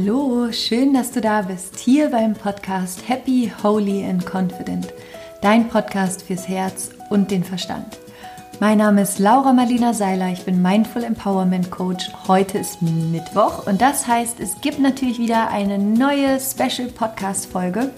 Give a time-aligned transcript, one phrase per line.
[0.00, 4.94] Hallo, schön, dass du da bist, hier beim Podcast Happy, Holy and Confident,
[5.42, 7.98] dein Podcast fürs Herz und den Verstand.
[8.60, 12.12] Mein Name ist Laura Marlina Seiler, ich bin Mindful Empowerment Coach.
[12.28, 17.90] Heute ist Mittwoch und das heißt, es gibt natürlich wieder eine neue Special Podcast Folge.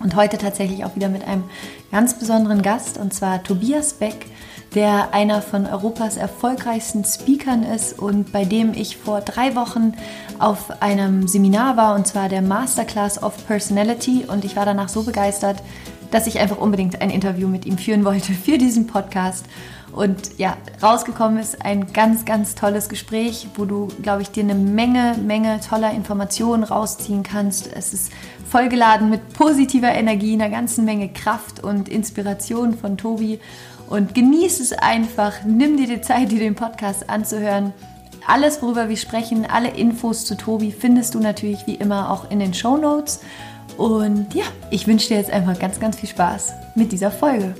[0.00, 1.44] Und heute tatsächlich auch wieder mit einem
[1.92, 4.26] ganz besonderen Gast und zwar Tobias Beck
[4.74, 9.94] der einer von Europas erfolgreichsten Speakern ist und bei dem ich vor drei Wochen
[10.38, 15.02] auf einem Seminar war und zwar der Masterclass of Personality und ich war danach so
[15.02, 15.62] begeistert,
[16.10, 19.46] dass ich einfach unbedingt ein Interview mit ihm führen wollte für diesen Podcast.
[19.92, 24.54] Und ja, rausgekommen ist ein ganz, ganz tolles Gespräch, wo du, glaube ich, dir eine
[24.54, 27.70] Menge, Menge toller Informationen rausziehen kannst.
[27.70, 28.10] Es ist
[28.50, 33.38] vollgeladen mit positiver Energie, einer ganzen Menge Kraft und Inspiration von Tobi
[33.92, 35.44] und genieß es einfach.
[35.44, 37.74] Nimm dir die Zeit, dir den Podcast anzuhören.
[38.26, 42.38] Alles, worüber wir sprechen, alle Infos zu Tobi findest du natürlich wie immer auch in
[42.38, 43.20] den Show Notes.
[43.76, 47.54] Und ja, ich wünsche dir jetzt einfach ganz, ganz viel Spaß mit dieser Folge.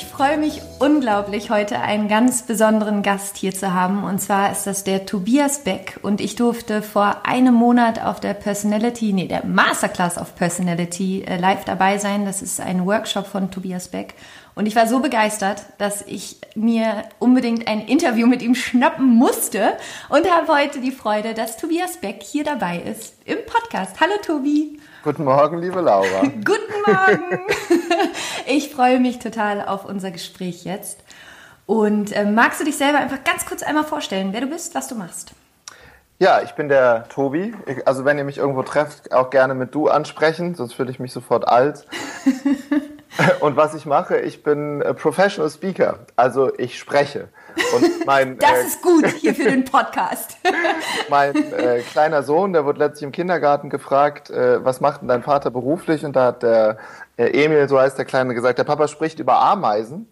[0.00, 4.02] Ich freue mich unglaublich, heute einen ganz besonderen Gast hier zu haben.
[4.02, 5.98] Und zwar ist das der Tobias Beck.
[6.00, 11.36] Und ich durfte vor einem Monat auf der Personality, nee, der Masterclass of Personality äh,
[11.36, 12.24] live dabei sein.
[12.24, 14.14] Das ist ein Workshop von Tobias Beck.
[14.54, 19.74] Und ich war so begeistert, dass ich mir unbedingt ein Interview mit ihm schnappen musste
[20.08, 24.00] und habe heute die Freude, dass Tobias Beck hier dabei ist im Podcast.
[24.00, 24.78] Hallo Tobi.
[25.02, 26.22] Guten Morgen, liebe Laura.
[26.44, 27.40] Guten Morgen.
[28.46, 31.00] Ich freue mich total auf unser Gespräch jetzt.
[31.64, 34.88] Und äh, magst du dich selber einfach ganz kurz einmal vorstellen, wer du bist, was
[34.88, 35.32] du machst?
[36.18, 37.54] Ja, ich bin der Tobi.
[37.64, 40.98] Ich, also wenn ihr mich irgendwo trefft, auch gerne mit du ansprechen, sonst fühle ich
[40.98, 41.86] mich sofort alt.
[43.40, 47.28] Und was ich mache, ich bin Professional Speaker, also ich spreche.
[47.74, 50.36] Und mein, das äh, ist gut hier für den Podcast.
[51.08, 55.22] mein äh, kleiner Sohn, der wurde letztlich im Kindergarten gefragt, äh, was macht denn dein
[55.22, 56.04] Vater beruflich?
[56.04, 56.78] Und da hat der
[57.16, 60.10] äh, Emil, so heißt der Kleine, gesagt, der Papa spricht über Ameisen.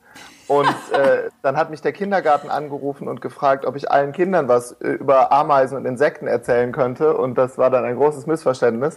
[0.49, 4.73] Und äh, dann hat mich der Kindergarten angerufen und gefragt, ob ich allen Kindern was
[4.73, 7.17] äh, über Ameisen und Insekten erzählen könnte.
[7.17, 8.97] Und das war dann ein großes Missverständnis,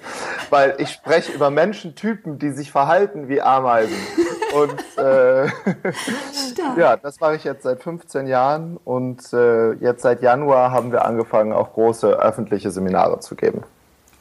[0.50, 3.98] weil ich spreche über Menschentypen, die sich verhalten wie Ameisen.
[4.54, 5.46] Und äh,
[6.78, 11.06] ja, das mache ich jetzt seit 15 Jahren und äh, jetzt seit Januar haben wir
[11.06, 13.64] angefangen, auch große öffentliche Seminare zu geben.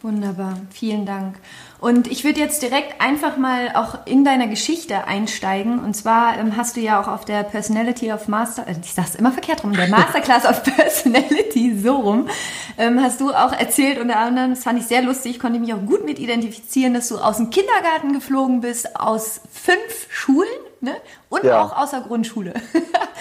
[0.02, 1.36] Wunderbar, vielen Dank.
[1.80, 5.78] Und ich würde jetzt direkt einfach mal auch in deiner Geschichte einsteigen.
[5.78, 9.14] Und zwar ähm, hast du ja auch auf der Personality of Master, äh, ich sag's
[9.14, 12.28] immer verkehrt rum, der Masterclass of Personality, so rum,
[12.76, 15.84] ähm, hast du auch erzählt, unter anderem, das fand ich sehr lustig, konnte mich auch
[15.86, 20.48] gut mit identifizieren, dass du aus dem Kindergarten geflogen bist, aus fünf Schulen
[20.80, 20.96] ne?
[21.28, 21.62] und ja.
[21.62, 22.54] auch aus der Grundschule.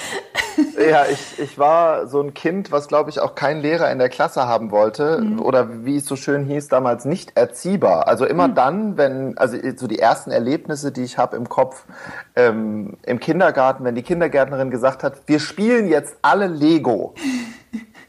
[0.89, 4.09] ja, ich, ich war so ein Kind, was glaube ich auch kein Lehrer in der
[4.09, 5.41] Klasse haben wollte mhm.
[5.41, 8.07] oder wie es so schön hieß damals, nicht erziehbar.
[8.07, 8.55] Also immer mhm.
[8.55, 11.85] dann, wenn, also so die ersten Erlebnisse, die ich habe im Kopf
[12.35, 17.13] ähm, im Kindergarten, wenn die Kindergärtnerin gesagt hat, wir spielen jetzt alle Lego.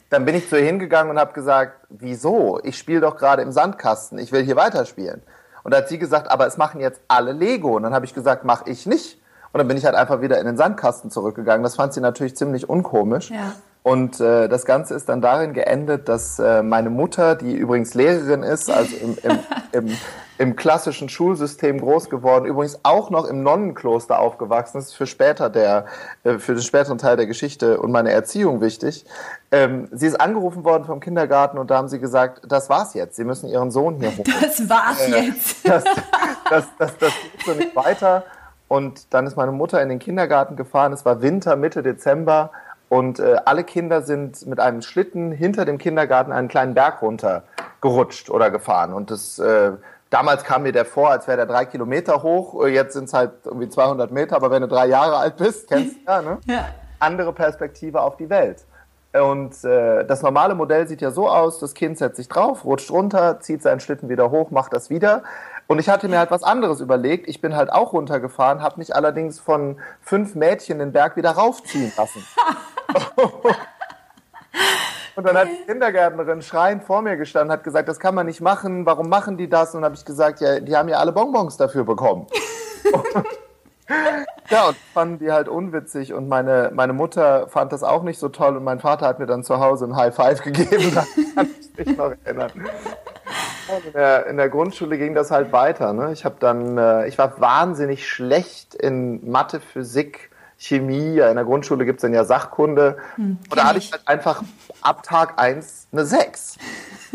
[0.08, 2.58] Dann bin ich zu ihr hingegangen und habe gesagt, wieso?
[2.64, 5.22] Ich spiele doch gerade im Sandkasten, ich will hier weiterspielen.
[5.62, 7.76] Und da hat sie gesagt, aber es machen jetzt alle Lego.
[7.76, 9.19] Und dann habe ich gesagt, mach ich nicht.
[9.52, 11.62] Und dann bin ich halt einfach wieder in den Sandkasten zurückgegangen.
[11.62, 13.30] Das fand sie natürlich ziemlich unkomisch.
[13.30, 13.54] Ja.
[13.82, 18.42] Und äh, das Ganze ist dann darin geendet, dass äh, meine Mutter, die übrigens Lehrerin
[18.42, 19.38] ist, also im, im,
[19.72, 19.96] im,
[20.36, 25.86] im klassischen Schulsystem groß geworden, übrigens auch noch im Nonnenkloster aufgewachsen ist, für später der,
[26.24, 29.06] äh, für den späteren Teil der Geschichte und meine Erziehung wichtig.
[29.50, 33.16] Ähm, sie ist angerufen worden vom Kindergarten und da haben sie gesagt, das war's jetzt.
[33.16, 34.24] Sie müssen ihren Sohn hier holen.
[34.42, 35.66] Das war's äh, jetzt.
[35.66, 35.84] Das,
[36.50, 38.24] das, das, das geht so nicht weiter.
[38.70, 40.92] Und dann ist meine Mutter in den Kindergarten gefahren.
[40.92, 42.52] Es war Winter, Mitte Dezember.
[42.88, 47.42] Und äh, alle Kinder sind mit einem Schlitten hinter dem Kindergarten einen kleinen Berg runter
[47.80, 48.92] gerutscht oder gefahren.
[48.92, 49.72] Und das, äh,
[50.10, 52.64] damals kam mir der vor, als wäre der drei Kilometer hoch.
[52.64, 54.36] Jetzt sind es halt irgendwie 200 Meter.
[54.36, 56.38] Aber wenn du drei Jahre alt bist, kennst du ja, ne?
[56.46, 56.68] Ja.
[57.00, 58.64] Andere Perspektive auf die Welt.
[59.12, 62.92] Und äh, das normale Modell sieht ja so aus, das Kind setzt sich drauf, rutscht
[62.92, 65.24] runter, zieht seinen Schlitten wieder hoch, macht das wieder.
[65.66, 67.28] Und ich hatte mir halt was anderes überlegt.
[67.28, 71.92] Ich bin halt auch runtergefahren, habe mich allerdings von fünf Mädchen den Berg wieder raufziehen
[71.96, 72.24] lassen.
[75.16, 78.40] Und dann hat die Kindergärtnerin schreiend vor mir gestanden, hat gesagt, das kann man nicht
[78.40, 79.74] machen, warum machen die das?
[79.74, 82.26] Und dann habe ich gesagt, ja, die haben ja alle Bonbons dafür bekommen.
[84.50, 88.28] ja, und fanden die halt unwitzig und meine, meine Mutter fand das auch nicht so
[88.28, 91.04] toll und mein Vater hat mir dann zu Hause ein High Five gegeben, da
[91.34, 92.52] kann ich mich noch erinnern.
[93.86, 95.92] In der, in der, Grundschule ging das halt weiter.
[95.92, 96.12] Ne?
[96.12, 101.44] Ich habe dann, äh, ich war wahnsinnig schlecht in Mathe, Physik, Chemie, ja, in der
[101.44, 102.98] Grundschule gibt es dann ja Sachkunde.
[103.14, 104.42] Hm, und da hatte ich halt einfach
[104.82, 106.58] ab Tag 1 eine 6.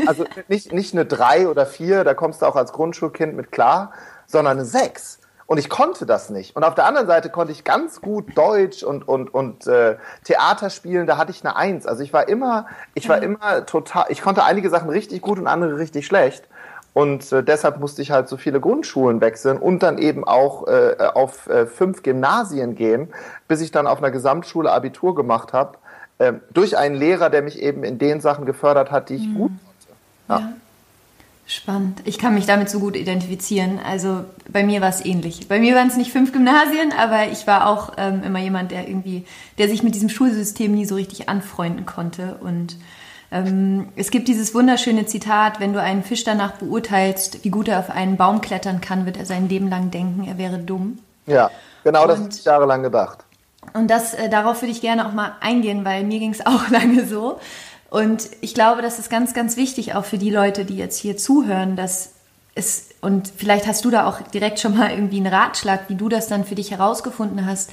[0.07, 3.91] Also nicht, nicht eine 3 oder 4, da kommst du auch als Grundschulkind mit klar,
[4.25, 5.19] sondern eine 6.
[5.47, 6.55] Und ich konnte das nicht.
[6.55, 10.71] Und auf der anderen Seite konnte ich ganz gut Deutsch und, und, und äh, Theater
[10.71, 11.85] spielen, da hatte ich eine Eins.
[11.85, 12.65] Also ich war immer,
[12.95, 16.47] ich war immer total, ich konnte einige Sachen richtig gut und andere richtig schlecht.
[16.93, 20.95] Und äh, deshalb musste ich halt so viele Grundschulen wechseln und dann eben auch äh,
[21.13, 23.13] auf äh, fünf Gymnasien gehen,
[23.47, 25.77] bis ich dann auf einer Gesamtschule Abitur gemacht habe.
[26.17, 29.35] Äh, durch einen Lehrer, der mich eben in den Sachen gefördert hat, die ich mhm.
[29.35, 29.99] gut konnte.
[30.29, 30.39] Ja.
[30.39, 30.53] ja.
[31.47, 32.01] Spannend.
[32.05, 33.79] Ich kann mich damit so gut identifizieren.
[33.79, 35.47] Also bei mir war es ähnlich.
[35.47, 38.87] Bei mir waren es nicht fünf Gymnasien, aber ich war auch ähm, immer jemand, der
[38.87, 39.25] irgendwie,
[39.59, 42.37] der sich mit diesem Schulsystem nie so richtig anfreunden konnte.
[42.41, 42.77] Und
[43.31, 47.79] ähm, es gibt dieses wunderschöne Zitat, wenn du einen Fisch danach beurteilst, wie gut er
[47.79, 50.97] auf einen Baum klettern kann, wird er sein Leben lang denken, er wäre dumm.
[51.27, 51.51] Ja,
[51.83, 53.19] genau das habe ich jahrelang gedacht.
[53.73, 56.69] Und das, äh, darauf würde ich gerne auch mal eingehen, weil mir ging es auch
[56.69, 57.39] lange so.
[57.89, 61.17] Und ich glaube, das ist ganz, ganz wichtig auch für die Leute, die jetzt hier
[61.17, 62.11] zuhören, dass
[62.55, 66.09] es, und vielleicht hast du da auch direkt schon mal irgendwie einen Ratschlag, wie du
[66.09, 67.69] das dann für dich herausgefunden hast.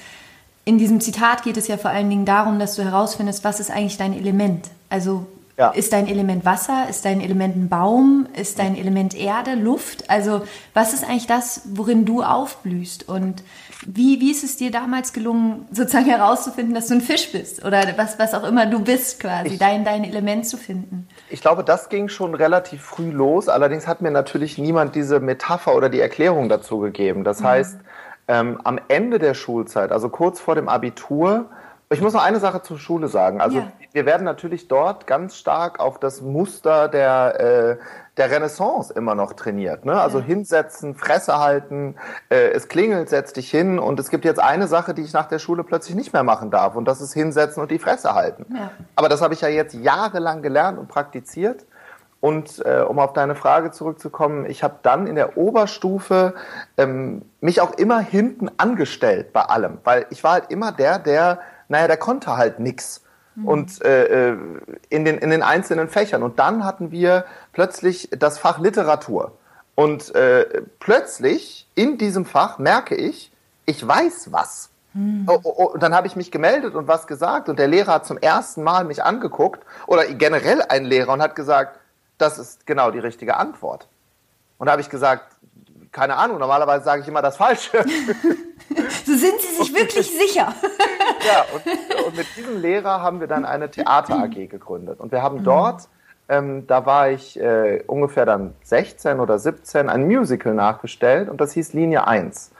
[0.64, 3.70] In diesem Zitat geht es ja vor allen Dingen darum, dass du herausfindest, was ist
[3.70, 4.68] eigentlich dein Element?
[4.90, 5.26] Also
[5.58, 5.70] ja.
[5.70, 6.86] Ist dein Element Wasser?
[6.88, 8.26] Ist dein Element ein Baum?
[8.34, 10.08] Ist dein Element Erde, Luft?
[10.08, 13.08] Also was ist eigentlich das, worin du aufblühst?
[13.08, 13.42] Und
[13.86, 17.64] wie, wie ist es dir damals gelungen, sozusagen herauszufinden, dass du ein Fisch bist?
[17.64, 21.06] Oder was, was auch immer du bist quasi, ich, dein, dein Element zu finden?
[21.28, 23.48] Ich glaube, das ging schon relativ früh los.
[23.48, 27.24] Allerdings hat mir natürlich niemand diese Metapher oder die Erklärung dazu gegeben.
[27.24, 27.44] Das mhm.
[27.44, 27.78] heißt,
[28.28, 31.50] ähm, am Ende der Schulzeit, also kurz vor dem Abitur,
[31.92, 33.40] ich muss noch eine Sache zur Schule sagen.
[33.40, 33.72] Also ja.
[33.92, 37.76] wir werden natürlich dort ganz stark auf das Muster der, äh,
[38.16, 39.84] der Renaissance immer noch trainiert.
[39.84, 40.00] Ne?
[40.00, 40.24] Also ja.
[40.24, 41.96] hinsetzen, Fresse halten,
[42.28, 43.78] äh, es klingelt, setz dich hin.
[43.78, 46.50] Und es gibt jetzt eine Sache, die ich nach der Schule plötzlich nicht mehr machen
[46.50, 46.76] darf.
[46.76, 48.46] Und das ist hinsetzen und die Fresse halten.
[48.54, 48.70] Ja.
[48.96, 51.64] Aber das habe ich ja jetzt jahrelang gelernt und praktiziert.
[52.22, 56.34] Und äh, um auf deine Frage zurückzukommen, ich habe dann in der Oberstufe
[56.76, 61.40] ähm, mich auch immer hinten angestellt bei allem, weil ich war halt immer der, der
[61.72, 63.02] naja, der konnte halt nichts.
[63.34, 63.48] Mhm.
[63.48, 64.38] Und äh, äh,
[64.90, 66.22] in, den, in den einzelnen Fächern.
[66.22, 69.32] Und dann hatten wir plötzlich das Fach Literatur.
[69.74, 73.32] Und äh, plötzlich in diesem Fach merke ich,
[73.64, 74.68] ich weiß was.
[74.92, 75.24] Hm.
[75.26, 77.94] Oh, oh, oh, und dann habe ich mich gemeldet und was gesagt und der Lehrer
[77.94, 81.80] hat zum ersten Mal mich angeguckt oder generell ein Lehrer und hat gesagt,
[82.18, 83.88] das ist genau die richtige Antwort.
[84.58, 85.31] Und da habe ich gesagt,
[85.92, 87.84] keine Ahnung, normalerweise sage ich immer das Falsche.
[89.04, 90.54] so sind Sie sich wirklich sicher.
[91.26, 94.98] ja, und, und, mit diesem Lehrer haben wir dann eine Theater AG gegründet.
[95.00, 95.44] Und wir haben mhm.
[95.44, 95.88] dort,
[96.28, 101.52] ähm, da war ich äh, ungefähr dann 16 oder 17, ein Musical nachgestellt und das
[101.52, 102.50] hieß Linie 1.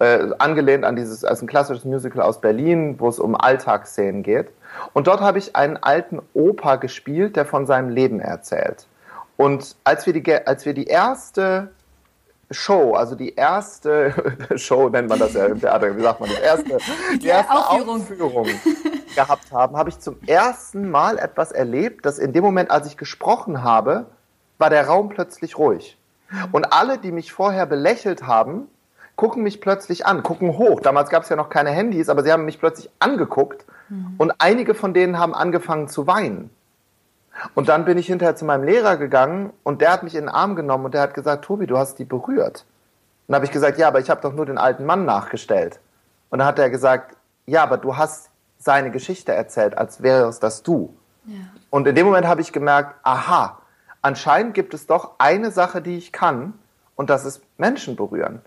[0.00, 4.48] Äh, angelehnt an dieses, als ein klassisches Musical aus Berlin, wo es um Alltagsszenen geht.
[4.94, 8.86] Und dort habe ich einen alten Opa gespielt, der von seinem Leben erzählt.
[9.36, 11.70] Und als wir die, als wir die erste
[12.50, 14.12] Show, also die erste
[14.56, 16.78] Show nennt man das ja im Theater, wie sagt man das, erste,
[17.20, 18.46] die erste Aufführung, Aufführung
[19.14, 22.96] gehabt haben, habe ich zum ersten Mal etwas erlebt, dass in dem Moment, als ich
[22.96, 24.06] gesprochen habe,
[24.58, 25.96] war der Raum plötzlich ruhig.
[26.52, 28.68] Und alle, die mich vorher belächelt haben,
[29.16, 30.80] gucken mich plötzlich an, gucken hoch.
[30.80, 34.14] Damals gab es ja noch keine Handys, aber sie haben mich plötzlich angeguckt mhm.
[34.18, 36.50] und einige von denen haben angefangen zu weinen.
[37.54, 40.28] Und dann bin ich hinterher zu meinem Lehrer gegangen und der hat mich in den
[40.28, 42.64] Arm genommen und der hat gesagt, Tobi, du hast die berührt.
[43.26, 45.80] Und dann habe ich gesagt, ja, aber ich habe doch nur den alten Mann nachgestellt.
[46.30, 47.16] Und dann hat er gesagt,
[47.46, 50.94] ja, aber du hast seine Geschichte erzählt, als wäre es das du.
[51.24, 51.36] Ja.
[51.70, 53.58] Und in dem Moment habe ich gemerkt, aha,
[54.02, 56.54] anscheinend gibt es doch eine Sache, die ich kann,
[56.96, 58.42] und das ist Menschen berühren.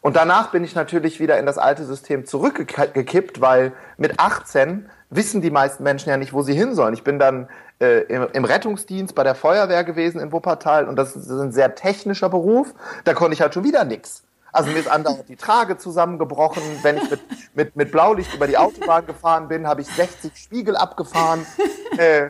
[0.00, 5.40] Und danach bin ich natürlich wieder in das alte System zurückgekippt, weil mit 18 wissen
[5.40, 6.94] die meisten Menschen ja nicht, wo sie hin sollen.
[6.94, 7.48] Ich bin dann
[7.80, 11.74] äh, im, im, Rettungsdienst bei der Feuerwehr gewesen in Wuppertal und das ist, ein sehr
[11.74, 12.74] technischer Beruf.
[13.04, 14.24] Da konnte ich halt schon wieder nichts.
[14.52, 16.62] Also mir ist andauernd die Trage zusammengebrochen.
[16.82, 17.20] Wenn ich mit,
[17.54, 21.46] mit, mit Blaulicht über die Autobahn gefahren bin, habe ich 60 Spiegel abgefahren.
[21.96, 22.28] Äh,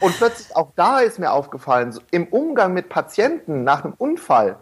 [0.00, 4.56] und plötzlich auch da ist mir aufgefallen, so im Umgang mit Patienten nach einem Unfall,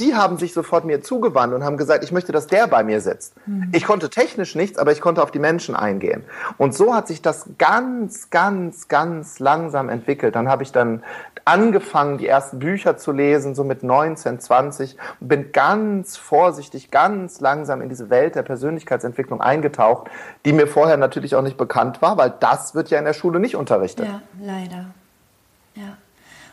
[0.00, 3.00] die haben sich sofort mir zugewandt und haben gesagt, ich möchte, dass der bei mir
[3.00, 3.34] sitzt.
[3.46, 3.70] Mhm.
[3.72, 6.24] Ich konnte technisch nichts, aber ich konnte auf die Menschen eingehen.
[6.56, 10.36] Und so hat sich das ganz, ganz, ganz langsam entwickelt.
[10.36, 11.02] Dann habe ich dann
[11.44, 17.40] angefangen, die ersten Bücher zu lesen, so mit 19, 20 und bin ganz vorsichtig, ganz
[17.40, 20.08] langsam in diese Welt der Persönlichkeitsentwicklung eingetaucht,
[20.44, 23.40] die mir vorher natürlich auch nicht bekannt war, weil das wird ja in der Schule
[23.40, 24.06] nicht unterrichtet.
[24.06, 24.86] Ja, leider.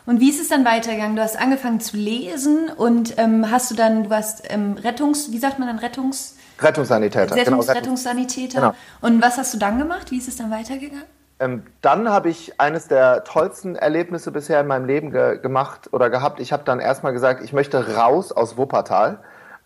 [0.06, 1.16] Und wie ist es dann weitergegangen?
[1.16, 5.38] Du hast angefangen zu lesen und ähm, hast du dann, du hast ähm, Rettungs, wie
[5.38, 6.36] sagt man dann, Rettungs...
[6.60, 7.34] Rettungssanitäter.
[7.34, 8.60] Selbstmordrettungssanitäter.
[8.60, 8.74] Genau.
[9.02, 10.10] Und was hast du dann gemacht?
[10.10, 11.04] Wie ist es dann weitergegangen?
[11.38, 16.08] Ähm, dann habe ich eines der tollsten Erlebnisse bisher in meinem Leben ge gemacht oder
[16.08, 16.40] gehabt.
[16.40, 19.18] Ich habe dann erstmal gesagt, ich möchte raus aus Wuppertal.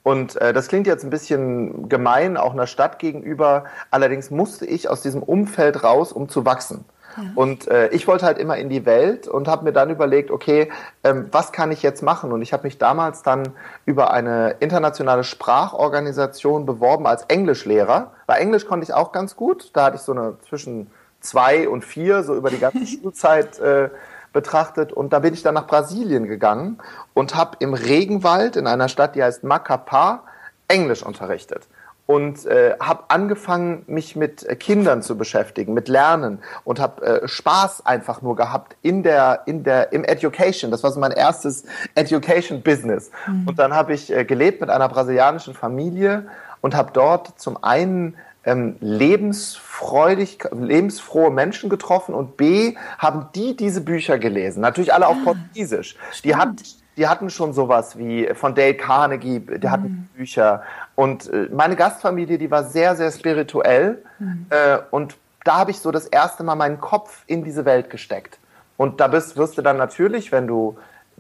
[0.03, 3.65] Und äh, das klingt jetzt ein bisschen gemein, auch einer Stadt gegenüber.
[3.91, 6.87] Allerdings musste ich aus diesem Umfeld raus, um zu wachsen.
[7.17, 7.23] Ja.
[7.35, 10.71] Und äh, ich wollte halt immer in die Welt und habe mir dann überlegt, okay,
[11.05, 12.33] ähm, was kann ich jetzt machen?
[12.33, 13.51] Und ich habe mich damals dann
[13.87, 18.13] über eine internationale Sprachorganisation beworben als Englischlehrer.
[18.27, 19.71] Bei Englisch konnte ich auch ganz gut.
[19.75, 20.91] Da hatte ich so eine zwischen
[21.21, 23.91] zwei und vier, so über die ganze Schulzeit äh,
[24.33, 24.93] betrachtet.
[24.93, 26.79] Und da bin ich dann nach Brasilien gegangen
[27.15, 30.21] und habe im Regenwald in einer Stadt, die heißt Macapá,
[30.69, 31.67] Englisch unterrichtet
[32.11, 37.29] und äh, habe angefangen, mich mit äh, Kindern zu beschäftigen, mit Lernen und habe äh,
[37.29, 40.73] Spaß einfach nur gehabt in der in der im Education.
[40.73, 41.63] Das war so mein erstes
[41.95, 43.13] Education Business.
[43.29, 43.47] Mhm.
[43.47, 46.27] Und dann habe ich äh, gelebt mit einer brasilianischen Familie
[46.61, 53.83] und habe dort zum einen ähm, lebensfreudig, lebensfrohe Menschen getroffen und B, haben die diese
[53.83, 54.63] Bücher gelesen.
[54.63, 55.95] Natürlich alle auf ah, Portugiesisch.
[56.25, 56.49] Die, hat,
[56.97, 60.17] die hatten schon sowas wie von Dale Carnegie, die hatten mhm.
[60.17, 60.63] Bücher.
[60.95, 64.03] Und äh, meine Gastfamilie, die war sehr, sehr spirituell.
[64.19, 64.47] Mhm.
[64.51, 68.39] Äh, und da habe ich so das erste Mal meinen Kopf in diese Welt gesteckt.
[68.77, 70.77] Und da bist, wirst du dann natürlich, wenn du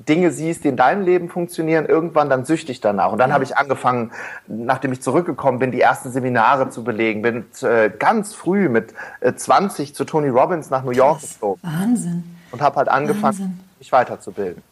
[0.09, 3.13] Dinge siehst, die in deinem Leben funktionieren, irgendwann dann süchtig danach.
[3.13, 3.35] Und dann ja.
[3.35, 4.13] habe ich angefangen,
[4.47, 7.21] nachdem ich zurückgekommen bin, die ersten Seminare zu belegen.
[7.23, 11.63] Bin äh, ganz früh mit äh, 20 zu Tony Robbins nach New York geflogen.
[11.63, 12.25] Wahnsinn.
[12.51, 13.61] Und habe halt angefangen, Wahnsinn.
[13.79, 14.63] mich weiterzubilden.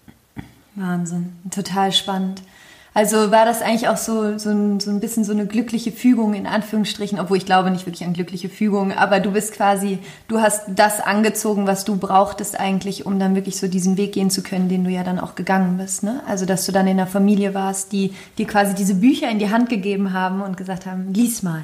[0.78, 1.32] Wahnsinn.
[1.50, 2.42] Total spannend.
[2.94, 6.34] Also war das eigentlich auch so, so, ein, so ein bisschen so eine glückliche Fügung
[6.34, 10.40] in Anführungsstrichen, obwohl ich glaube nicht wirklich an glückliche Fügung, aber du bist quasi, du
[10.40, 14.42] hast das angezogen, was du brauchtest eigentlich, um dann wirklich so diesen Weg gehen zu
[14.42, 16.02] können, den du ja dann auch gegangen bist.
[16.02, 16.22] Ne?
[16.26, 19.50] Also dass du dann in einer Familie warst, die dir quasi diese Bücher in die
[19.50, 21.62] Hand gegeben haben und gesagt haben, lies mal.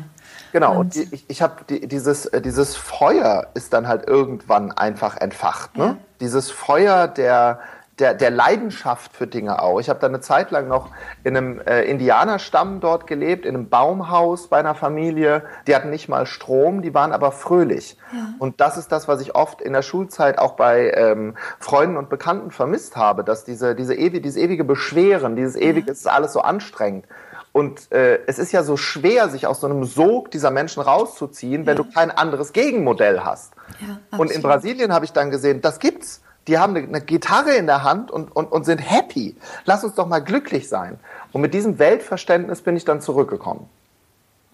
[0.53, 4.71] Genau, und, und ich, ich habe die, dieses, äh, dieses Feuer ist dann halt irgendwann
[4.71, 5.77] einfach entfacht.
[5.77, 5.85] Ne?
[5.85, 5.97] Ja.
[6.21, 7.59] Dieses Feuer der,
[7.99, 9.79] der, der Leidenschaft für Dinge auch.
[9.79, 10.91] Ich habe da eine Zeit lang noch
[11.23, 15.43] in einem äh, Indianerstamm dort gelebt, in einem Baumhaus bei einer Familie.
[15.67, 17.97] Die hatten nicht mal Strom, die waren aber fröhlich.
[18.13, 18.35] Ja.
[18.39, 22.09] Und das ist das, was ich oft in der Schulzeit auch bei ähm, Freunden und
[22.09, 25.93] Bekannten vermisst habe, dass diese, diese ewige, dieses ewige Beschweren, dieses ewige, ja.
[25.93, 27.07] ist alles so anstrengend.
[27.53, 31.67] Und äh, es ist ja so schwer, sich aus so einem Sog dieser Menschen rauszuziehen,
[31.67, 31.85] wenn ja.
[31.85, 33.53] du kein anderes Gegenmodell hast.
[33.81, 37.67] Ja, und in Brasilien habe ich dann gesehen, das gibt's die haben eine, Gitarre in
[37.67, 39.37] der Hand und, und, und sind happy.
[39.65, 40.99] Lass uns doch mal glücklich sein.
[41.33, 43.69] Und mit diesem Weltverständnis bin ich dann zurückgekommen.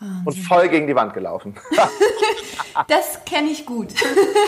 [0.00, 0.22] Wahnsinn.
[0.24, 1.54] Und voll gegen die Wand gelaufen.
[2.88, 3.88] das kenne ich gut.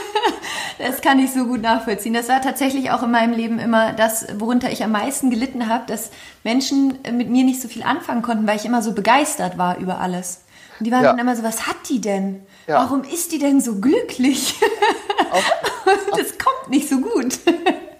[0.78, 2.14] das kann ich so gut nachvollziehen.
[2.14, 5.84] Das war tatsächlich auch in meinem Leben immer das, worunter ich am meisten gelitten habe,
[5.87, 6.11] dass
[6.42, 9.99] Menschen mit mir nicht so viel anfangen konnten, weil ich immer so begeistert war über
[9.99, 10.42] alles.
[10.79, 11.11] Und die waren ja.
[11.11, 12.47] dann immer so, was hat die denn?
[12.67, 12.76] Ja.
[12.76, 14.61] Warum ist die denn so glücklich?
[16.11, 17.38] das kommt nicht so gut.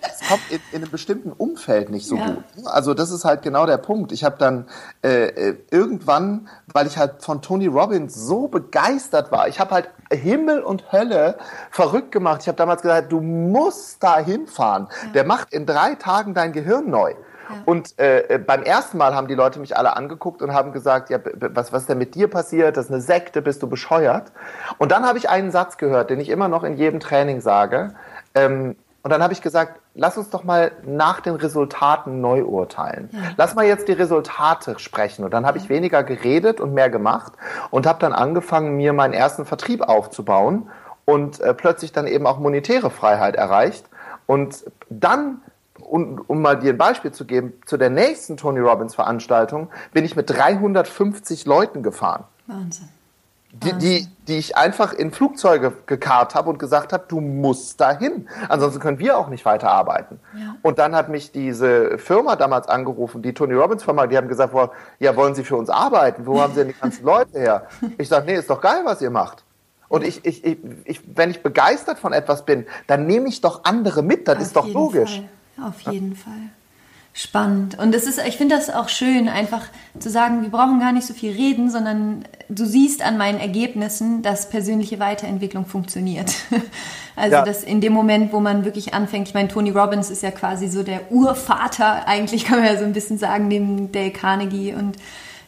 [0.02, 2.31] Es kommt in, in, einem bestimmten Umfeld nicht so ja.
[2.31, 2.45] gut.
[2.64, 4.12] Also das ist halt genau der Punkt.
[4.12, 4.67] Ich habe dann
[5.02, 9.91] äh, äh, irgendwann, weil ich halt von Tony Robbins so begeistert war, ich habe halt
[10.11, 11.38] Himmel und Hölle
[11.71, 12.43] verrückt gemacht.
[12.43, 14.88] Ich habe damals gesagt, du musst da hinfahren.
[15.07, 15.12] Ja.
[15.12, 17.14] Der macht in drei Tagen dein Gehirn neu.
[17.64, 21.11] Und äh, äh, beim ersten Mal haben die Leute mich alle angeguckt und haben gesagt,
[21.11, 22.76] ja, was, was ist denn mit dir passiert?
[22.76, 24.32] Das ist eine Sekte, bist du bescheuert?
[24.78, 27.94] Und dann habe ich einen Satz gehört, den ich immer noch in jedem Training sage.
[28.34, 33.11] Ähm, und dann habe ich gesagt, lass uns doch mal nach den Resultaten neu urteilen.
[33.12, 33.18] Ja.
[33.37, 35.25] Lass mal jetzt die Resultate sprechen.
[35.25, 37.32] Und dann habe ich weniger geredet und mehr gemacht
[37.70, 40.70] und habe dann angefangen, mir meinen ersten Vertrieb aufzubauen
[41.04, 43.87] und äh, plötzlich dann eben auch monetäre Freiheit erreicht.
[44.26, 45.40] Und dann
[45.92, 50.06] und um mal dir ein Beispiel zu geben, zu der nächsten Tony Robbins Veranstaltung bin
[50.06, 52.25] ich mit 350 Leuten gefahren.
[52.46, 52.88] Wahnsinn.
[53.52, 58.26] Die, die, die ich einfach in Flugzeuge gekarrt habe und gesagt habe, du musst dahin.
[58.49, 60.18] Ansonsten können wir auch nicht weiterarbeiten.
[60.34, 60.56] Ja.
[60.62, 64.54] Und dann hat mich diese Firma damals angerufen, die Tony Robbins Firma, die haben gesagt,
[64.99, 66.25] ja, wollen Sie für uns arbeiten?
[66.25, 67.66] Wo haben Sie denn die ganzen Leute her?
[67.99, 69.44] Ich sage, nee, ist doch geil, was ihr macht.
[69.90, 74.02] Und ich, ich, ich, wenn ich begeistert von etwas bin, dann nehme ich doch andere
[74.02, 75.16] mit, das Auf ist doch logisch.
[75.16, 75.28] Fall
[75.61, 76.50] auf jeden Fall.
[77.14, 77.78] Spannend.
[77.78, 79.61] Und es ist, ich finde das auch schön, einfach
[79.99, 84.23] zu sagen, wir brauchen gar nicht so viel reden, sondern du siehst an meinen Ergebnissen,
[84.23, 86.35] dass persönliche Weiterentwicklung funktioniert.
[87.14, 87.44] Also, ja.
[87.44, 90.68] dass in dem Moment, wo man wirklich anfängt, ich meine, Tony Robbins ist ja quasi
[90.68, 94.97] so der Urvater, eigentlich kann man ja so ein bisschen sagen, neben Dale Carnegie und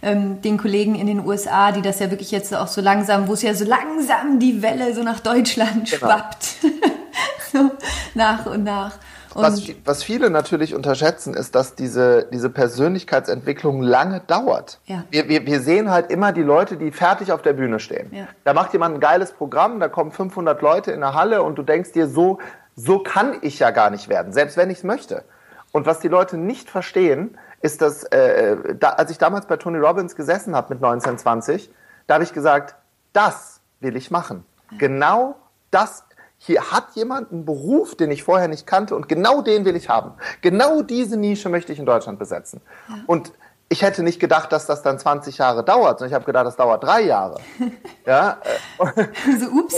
[0.02, 3.32] ähm, den Kollegen in den USA, die das ja wirklich jetzt auch so langsam, wo
[3.32, 5.96] es ja so langsam die Welle so nach Deutschland genau.
[5.96, 6.56] schwappt.
[7.52, 7.70] so
[8.14, 8.98] nach und nach.
[9.34, 14.80] Was, was, viele natürlich unterschätzen, ist, dass diese, diese Persönlichkeitsentwicklung lange dauert.
[14.86, 15.04] Ja.
[15.10, 18.08] Wir, wir, wir sehen halt immer die Leute, die fertig auf der Bühne stehen.
[18.12, 18.28] Ja.
[18.44, 21.62] Da macht jemand ein geiles Programm, da kommen 500 Leute in der Halle und du
[21.62, 22.38] denkst dir, so,
[22.76, 25.24] so kann ich ja gar nicht werden, selbst wenn ich es möchte.
[25.72, 29.78] Und was die Leute nicht verstehen, ist, dass, äh, da, als ich damals bei Tony
[29.78, 31.70] Robbins gesessen habe mit 1920,
[32.06, 32.76] da habe ich gesagt,
[33.12, 34.44] das will ich machen.
[34.78, 35.36] Genau
[35.70, 36.04] das
[36.46, 39.88] hier hat jemand einen Beruf, den ich vorher nicht kannte und genau den will ich
[39.88, 40.12] haben.
[40.42, 42.60] Genau diese Nische möchte ich in Deutschland besetzen.
[42.88, 42.96] Ja.
[43.06, 43.32] Und
[43.70, 46.56] ich hätte nicht gedacht, dass das dann 20 Jahre dauert, sondern ich habe gedacht, das
[46.56, 47.40] dauert drei Jahre.
[48.06, 48.38] ja.
[48.78, 49.76] Äh, so, ups.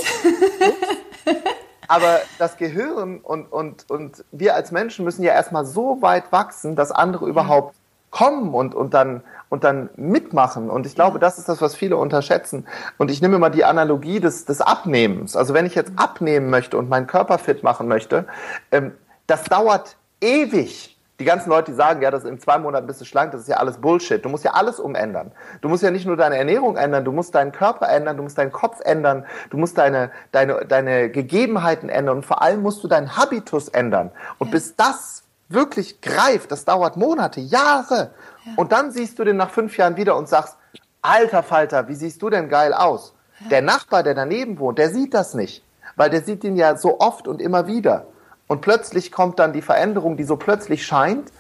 [1.89, 6.75] Aber das Gehirn und, und, und wir als Menschen müssen ja erstmal so weit wachsen,
[6.75, 7.77] dass andere überhaupt
[8.11, 10.71] kommen und, und dann und dann mitmachen.
[10.71, 12.67] Und ich glaube, das ist das, was viele unterschätzen.
[12.99, 15.37] Und ich nehme mal die Analogie des, des Abnehmens.
[15.37, 18.27] Also wenn ich jetzt abnehmen möchte und meinen Körper fit machen möchte,
[18.73, 18.93] ähm,
[19.27, 20.93] das dauert ewig.
[21.19, 23.49] Die ganzen Leute, die sagen, ja, das in zwei Monaten bist du schlank, das ist
[23.49, 24.23] ja alles Bullshit.
[24.23, 25.33] Du musst ja alles umändern.
[25.63, 28.37] Du musst ja nicht nur deine Ernährung ändern, du musst deinen Körper ändern, du musst
[28.37, 32.89] deinen Kopf ändern, du musst deine, deine, deine Gegebenheiten ändern und vor allem musst du
[32.89, 34.11] deinen Habitus ändern.
[34.39, 34.53] Und ja.
[34.53, 38.11] bis das wirklich greift, das dauert Monate, Jahre.
[38.55, 40.57] Und dann siehst du den nach fünf Jahren wieder und sagst,
[41.03, 43.15] alter Falter, wie siehst du denn geil aus?
[43.41, 43.49] Ja.
[43.49, 45.65] Der Nachbar, der daneben wohnt, der sieht das nicht,
[45.97, 48.07] weil der sieht ihn ja so oft und immer wieder.
[48.47, 51.33] Und plötzlich kommt dann die Veränderung, die so plötzlich scheint,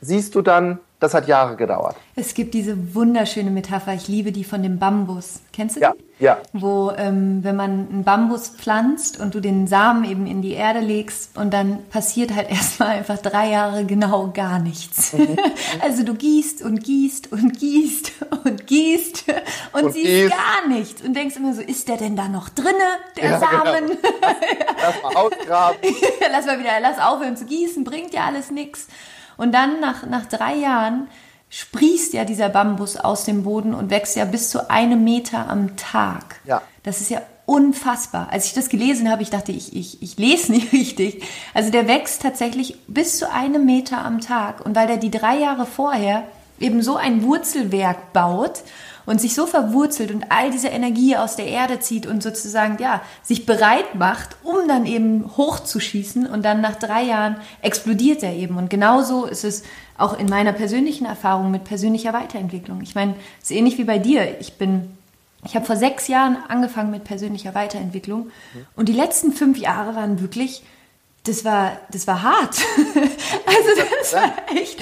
[0.00, 1.96] siehst du dann, das hat Jahre gedauert.
[2.14, 5.40] Es gibt diese wunderschöne Metapher, ich liebe die von dem Bambus.
[5.52, 5.84] Kennst du die?
[5.84, 5.94] Ja.
[6.18, 6.36] Ja.
[6.52, 10.80] Wo, ähm, wenn man einen Bambus pflanzt und du den Samen eben in die Erde
[10.80, 15.14] legst und dann passiert halt erstmal einfach drei Jahre genau gar nichts.
[15.14, 15.38] Mhm.
[15.80, 18.12] also du gießt und gießt und gießt
[18.44, 19.24] und gießt
[19.72, 20.30] und, und siehst gießt.
[20.30, 22.68] gar nichts und denkst immer so, ist der denn da noch drinne,
[23.16, 23.50] der ja, genau.
[23.50, 23.86] Samen?
[23.86, 23.98] Genau.
[24.82, 25.78] Lass mal ausgraben.
[26.30, 28.88] lass mal wieder, lass aufhören zu gießen, bringt ja alles nichts.
[29.40, 31.08] Und dann nach, nach drei Jahren
[31.48, 35.78] sprießt ja dieser Bambus aus dem Boden und wächst ja bis zu einem Meter am
[35.78, 36.40] Tag.
[36.44, 36.60] Ja.
[36.82, 38.28] Das ist ja unfassbar.
[38.30, 41.22] Als ich das gelesen habe, ich dachte, ich, ich, ich lese nicht richtig.
[41.54, 44.60] Also der wächst tatsächlich bis zu einem Meter am Tag.
[44.60, 46.24] Und weil der die drei Jahre vorher
[46.58, 48.60] eben so ein Wurzelwerk baut
[49.10, 53.02] und sich so verwurzelt und all diese Energie aus der Erde zieht und sozusagen, ja,
[53.24, 58.56] sich bereit macht, um dann eben hochzuschießen und dann nach drei Jahren explodiert er eben.
[58.56, 59.64] Und genauso ist es
[59.98, 62.82] auch in meiner persönlichen Erfahrung mit persönlicher Weiterentwicklung.
[62.82, 64.38] Ich meine, es ist ähnlich wie bei dir.
[64.38, 64.96] Ich bin,
[65.44, 68.30] ich habe vor sechs Jahren angefangen mit persönlicher Weiterentwicklung
[68.76, 70.62] und die letzten fünf Jahre waren wirklich,
[71.24, 72.54] das war, das war hart.
[73.44, 74.80] also das war echt.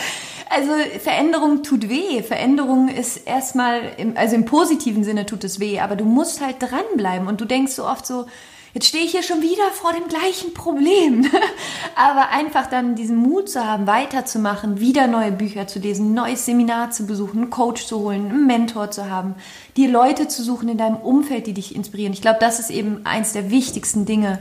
[0.51, 2.23] Also Veränderung tut weh.
[2.23, 6.57] Veränderung ist erstmal, im, also im positiven Sinne tut es weh, aber du musst halt
[6.61, 8.27] dranbleiben und du denkst so oft so,
[8.75, 11.27] jetzt stehe ich hier schon wieder vor dem gleichen Problem.
[11.95, 16.47] Aber einfach dann diesen Mut zu haben, weiterzumachen, wieder neue Bücher zu lesen, ein neues
[16.47, 19.35] Seminar zu besuchen, einen Coach zu holen, einen Mentor zu haben,
[19.77, 22.13] dir Leute zu suchen in deinem Umfeld, die dich inspirieren.
[22.13, 24.39] Ich glaube, das ist eben eins der wichtigsten Dinge.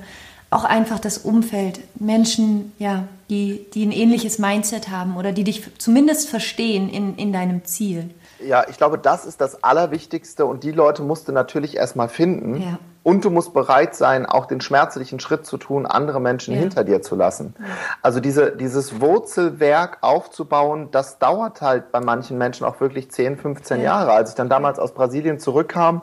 [0.50, 1.80] Auch einfach das Umfeld.
[2.00, 7.34] Menschen, ja, die, die ein ähnliches Mindset haben oder die dich zumindest verstehen in, in
[7.34, 8.10] deinem Ziel.
[8.46, 12.62] Ja, ich glaube, das ist das Allerwichtigste und die Leute musst du natürlich erstmal finden.
[12.62, 12.80] Ja.
[13.04, 16.60] Und du musst bereit sein, auch den schmerzlichen Schritt zu tun, andere Menschen ja.
[16.60, 17.56] hinter dir zu lassen.
[18.02, 23.78] Also diese, dieses Wurzelwerk aufzubauen, das dauert halt bei manchen Menschen auch wirklich 10, 15
[23.78, 23.84] ja.
[23.84, 24.12] Jahre.
[24.12, 26.02] Als ich dann damals aus Brasilien zurückkam,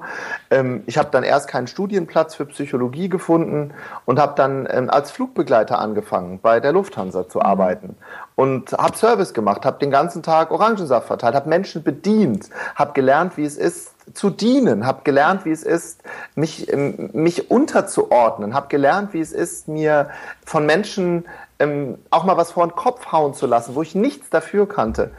[0.50, 3.74] ähm, ich habe dann erst keinen Studienplatz für Psychologie gefunden
[4.06, 7.44] und habe dann ähm, als Flugbegleiter angefangen, bei der Lufthansa zu mhm.
[7.44, 7.96] arbeiten
[8.36, 13.36] und habe Service gemacht, habe den ganzen Tag Orangensaft verteilt, habe Menschen bedient, habe gelernt,
[13.36, 16.02] wie es ist, zu dienen, habe gelernt, wie es ist,
[16.34, 20.10] mich, ähm, mich unterzuordnen, habe gelernt, wie es ist, mir
[20.44, 21.24] von Menschen
[21.58, 25.10] ähm, auch mal was vor den Kopf hauen zu lassen, wo ich nichts dafür kannte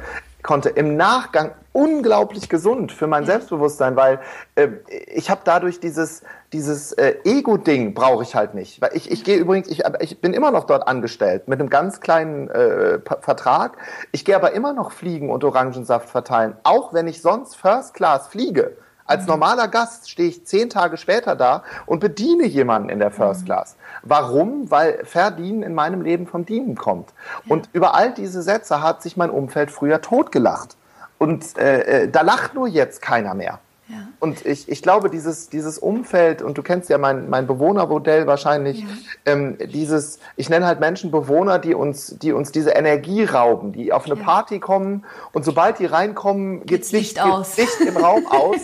[0.46, 0.70] konnte.
[0.70, 4.20] Im Nachgang unglaublich gesund für mein Selbstbewusstsein, weil
[4.56, 4.68] äh,
[5.14, 6.22] ich habe dadurch dieses,
[6.56, 8.82] dieses äh, Ego-Ding brauche ich halt nicht.
[8.82, 12.00] Weil ich, ich gehe übrigens, ich, ich bin immer noch dort angestellt mit einem ganz
[12.00, 13.78] kleinen äh, Vertrag.
[14.14, 18.28] Ich gehe aber immer noch fliegen und Orangensaft verteilen, auch wenn ich sonst First Class
[18.30, 18.78] fliege.
[19.04, 19.32] Als mhm.
[19.32, 23.48] normaler Gast stehe ich zehn Tage später da und bediene jemanden in der First mhm.
[23.48, 23.76] Class.
[24.04, 24.72] Warum?
[24.72, 27.10] Weil Verdienen in meinem Leben vom Dienen kommt.
[27.50, 30.78] Und über all diese Sätze hat sich mein Umfeld früher totgelacht.
[31.18, 33.60] Und äh, äh, da lacht nur jetzt keiner mehr.
[33.88, 34.08] Ja.
[34.20, 38.80] Und ich, ich glaube, dieses, dieses Umfeld, und du kennst ja mein, mein Bewohnermodell wahrscheinlich,
[38.80, 38.88] ja.
[39.26, 43.94] ähm, dieses, ich nenne halt Menschen Bewohner, die uns, die uns diese Energie rauben, die
[43.94, 44.24] auf eine ja.
[44.24, 47.58] Party kommen und sobald die reinkommen, geht Licht, Licht, aus.
[47.58, 48.58] Licht im Raum aus.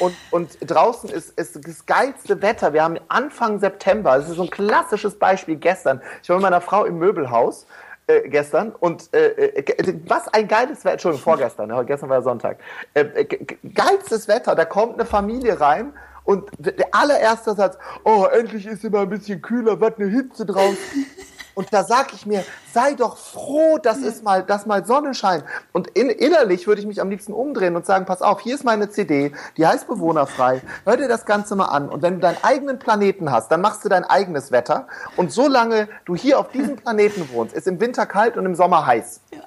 [0.00, 2.74] und, und draußen ist, ist das geilste Wetter.
[2.74, 6.02] Wir haben Anfang September, das ist so ein klassisches Beispiel gestern.
[6.22, 7.66] Ich war mit meiner Frau im Möbelhaus
[8.06, 12.22] äh, gestern und äh, äh, was ein geiles Wetter, Entschuldigung, vorgestern, ja, gestern war ja
[12.22, 12.58] Sonntag.
[12.94, 13.24] Äh, äh
[13.74, 15.92] geilstes Wetter, da kommt eine Familie rein
[16.24, 20.76] und der allererste Satz, oh, endlich ist immer ein bisschen kühler, wird eine Hitze draußen.
[21.54, 25.44] Und da sag ich mir, sei doch froh, dass es mal, dass mal Sonne scheint.
[25.72, 28.64] Und in, innerlich würde ich mich am liebsten umdrehen und sagen, pass auf, hier ist
[28.64, 30.60] meine CD, die heißt Bewohnerfrei.
[30.84, 31.88] Hör dir das Ganze mal an.
[31.88, 34.88] Und wenn du deinen eigenen Planeten hast, dann machst du dein eigenes Wetter.
[35.16, 38.84] Und solange du hier auf diesem Planeten wohnst, ist im Winter kalt und im Sommer
[38.84, 39.20] heiß.
[39.30, 39.38] Ja.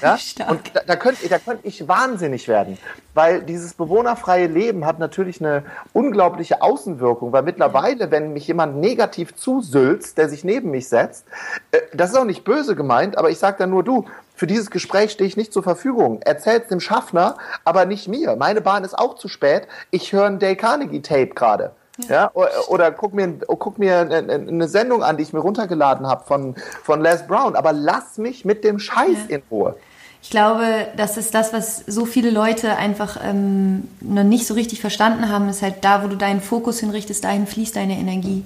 [0.00, 0.18] Ja?
[0.48, 2.78] Und da, da könnte könnt ich wahnsinnig werden,
[3.14, 9.34] weil dieses bewohnerfreie Leben hat natürlich eine unglaubliche Außenwirkung, weil mittlerweile, wenn mich jemand negativ
[9.34, 11.26] zusülzt, der sich neben mich setzt,
[11.70, 14.04] äh, das ist auch nicht böse gemeint, aber ich sage dann nur, du,
[14.34, 16.20] für dieses Gespräch stehe ich nicht zur Verfügung.
[16.22, 18.36] Erzähl's dem Schaffner, aber nicht mir.
[18.36, 19.68] Meine Bahn ist auch zu spät.
[19.90, 21.72] Ich höre ein Dale Carnegie Tape gerade.
[22.08, 22.30] Ja,
[22.68, 27.02] oder, guck mir, guck mir eine Sendung an, die ich mir runtergeladen habe von, von
[27.02, 27.54] Les Brown.
[27.54, 29.36] Aber lass mich mit dem Scheiß ja.
[29.36, 29.76] in Ruhe.
[30.22, 34.80] Ich glaube, das ist das, was so viele Leute einfach ähm, noch nicht so richtig
[34.80, 38.44] verstanden haben, ist halt da, wo du deinen Fokus hinrichtest, dahin fließt deine Energie.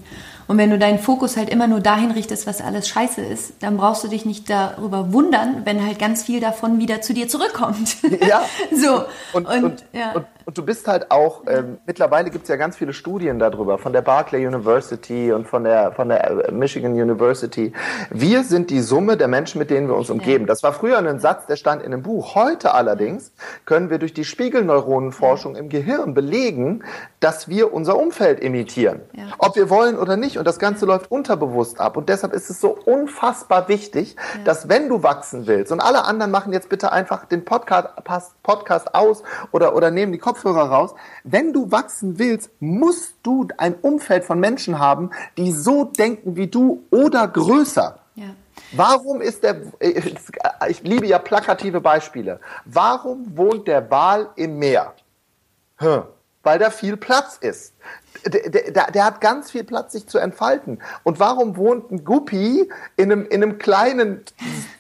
[0.49, 3.77] Und wenn du deinen Fokus halt immer nur dahin richtest, was alles scheiße ist, dann
[3.77, 7.97] brauchst du dich nicht darüber wundern, wenn halt ganz viel davon wieder zu dir zurückkommt.
[8.27, 8.43] Ja.
[8.75, 9.05] so.
[9.33, 10.13] Und, und, und, ja.
[10.13, 13.79] und, und, du bist halt auch, ähm, mittlerweile gibt es ja ganz viele Studien darüber,
[13.79, 17.73] von der Barclay University und von der, von der äh, Michigan University.
[18.11, 20.47] Wir sind die Summe der Menschen, mit denen wir uns umgeben.
[20.47, 22.35] Das war früher ein Satz, der stand in einem Buch.
[22.35, 23.33] Heute allerdings
[23.65, 26.85] können wir durch die Spiegelneuronenforschung im Gehirn belegen,
[27.21, 29.01] dass wir unser Umfeld imitieren.
[29.13, 29.25] Ja.
[29.39, 30.39] Ob wir wollen oder nicht.
[30.39, 31.97] Und das Ganze läuft unterbewusst ab.
[31.97, 34.45] Und deshalb ist es so unfassbar wichtig, ja.
[34.45, 37.89] dass wenn du wachsen willst, und alle anderen machen jetzt bitte einfach den Podcast,
[38.43, 40.95] Podcast aus oder, oder nehmen die Kopfhörer raus,
[41.25, 46.47] wenn du wachsen willst, musst du ein Umfeld von Menschen haben, die so denken wie
[46.47, 47.99] du oder größer.
[48.15, 48.27] Ja.
[48.73, 54.95] Warum ist der, ich liebe ja plakative Beispiele, warum wohnt der Wal im Meer?
[55.77, 56.05] Hm
[56.47, 57.75] weil da viel Platz ist.
[58.25, 60.81] Der, der, der, hat ganz viel Platz, sich zu entfalten.
[61.05, 64.25] Und warum wohnt ein Guppi in einem, in einem kleinen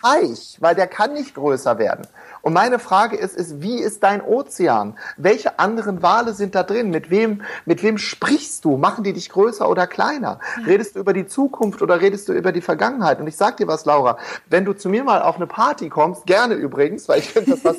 [0.03, 0.57] Teich?
[0.61, 2.07] Weil der kann nicht größer werden.
[2.47, 4.97] Und meine Frage ist, ist, wie ist dein Ozean?
[5.17, 6.91] Welche anderen Wale sind da drin?
[6.91, 8.77] Mit wem, mit wem sprichst du?
[8.77, 10.39] Machen die dich größer oder kleiner?
[10.61, 10.65] Ja.
[10.65, 13.19] Redest du über die Zukunft oder redest du über die Vergangenheit?
[13.19, 14.17] Und ich sag dir was, Laura,
[14.49, 17.65] wenn du zu mir mal auf eine Party kommst, gerne übrigens, weil ich finde das,
[17.65, 17.77] was,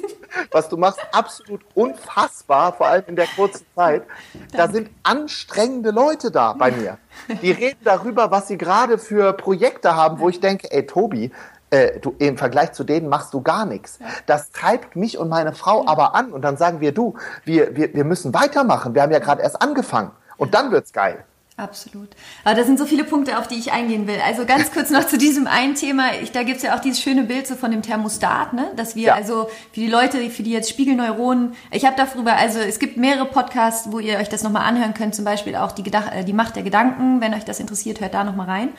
[0.51, 4.03] was du machst, absolut unfassbar, vor allem in der kurzen Zeit.
[4.51, 6.97] Da sind anstrengende Leute da bei mir.
[7.41, 11.31] Die reden darüber, was sie gerade für Projekte haben, wo ich denke, ey, Tobi,
[11.69, 13.99] äh, du, im Vergleich zu denen machst du gar nichts.
[14.25, 17.93] Das treibt mich und meine Frau aber an und dann sagen wir, du, wir, wir,
[17.93, 18.93] wir müssen weitermachen.
[18.95, 21.25] Wir haben ja gerade erst angefangen und dann wird's geil.
[21.59, 22.09] Absolut.
[22.43, 24.19] Aber da sind so viele Punkte, auf die ich eingehen will.
[24.23, 26.11] Also ganz kurz noch zu diesem einen Thema.
[26.21, 28.67] Ich, da gibt's ja auch dieses schöne Bild so von dem Thermostat, ne?
[28.75, 29.15] dass wir ja.
[29.15, 33.25] also für die Leute, für die jetzt Spiegelneuronen, ich habe darüber, also es gibt mehrere
[33.25, 36.33] Podcasts, wo ihr euch das nochmal anhören könnt, zum Beispiel auch die, Gedach äh, die
[36.33, 37.21] Macht der Gedanken.
[37.21, 38.69] Wenn euch das interessiert, hört da nochmal rein.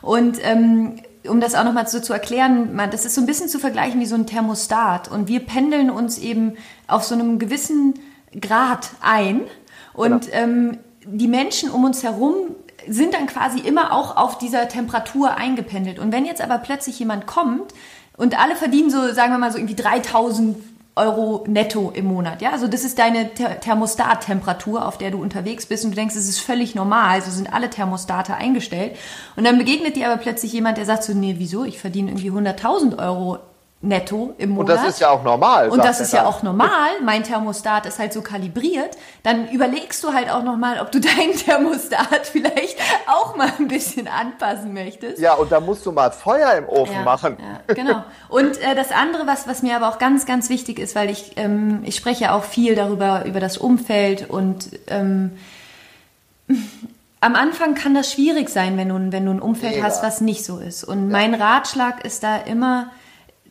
[0.00, 3.50] Und ähm, um das auch nochmal so zu erklären, man, das ist so ein bisschen
[3.50, 5.08] zu vergleichen wie so ein Thermostat.
[5.08, 6.54] Und wir pendeln uns eben
[6.88, 7.92] auf so einem gewissen
[8.40, 9.42] Grad ein.
[9.92, 10.36] Und genau.
[10.42, 12.34] ähm, die Menschen um uns herum
[12.86, 15.98] sind dann quasi immer auch auf dieser Temperatur eingependelt.
[15.98, 17.72] Und wenn jetzt aber plötzlich jemand kommt
[18.16, 20.56] und alle verdienen so, sagen wir mal so irgendwie 3000
[20.94, 22.42] Euro netto im Monat.
[22.42, 26.28] Ja, also das ist deine Thermostattemperatur, auf der du unterwegs bist und du denkst, es
[26.28, 27.22] ist völlig normal.
[27.22, 28.96] So sind alle Thermostate eingestellt.
[29.34, 31.64] Und dann begegnet dir aber plötzlich jemand, der sagt so, nee, wieso?
[31.64, 33.38] Ich verdiene irgendwie 100.000 Euro
[33.82, 34.70] netto im Monat.
[34.70, 35.68] Und das ist ja auch normal.
[35.68, 37.00] Und das ist ja auch normal.
[37.04, 38.96] Mein Thermostat ist halt so kalibriert.
[39.24, 44.06] Dann überlegst du halt auch nochmal, ob du deinen Thermostat vielleicht auch mal ein bisschen
[44.06, 45.18] anpassen möchtest.
[45.18, 47.36] Ja, und da musst du mal Feuer im Ofen ja, machen.
[47.40, 48.04] Ja, genau.
[48.28, 51.32] Und äh, das andere, was, was mir aber auch ganz, ganz wichtig ist, weil ich,
[51.36, 55.32] ähm, ich spreche auch viel darüber, über das Umfeld und ähm,
[57.20, 59.86] am Anfang kann das schwierig sein, wenn du, wenn du ein Umfeld Mega.
[59.86, 60.84] hast, was nicht so ist.
[60.84, 61.12] Und ja.
[61.12, 62.90] mein Ratschlag ist da immer,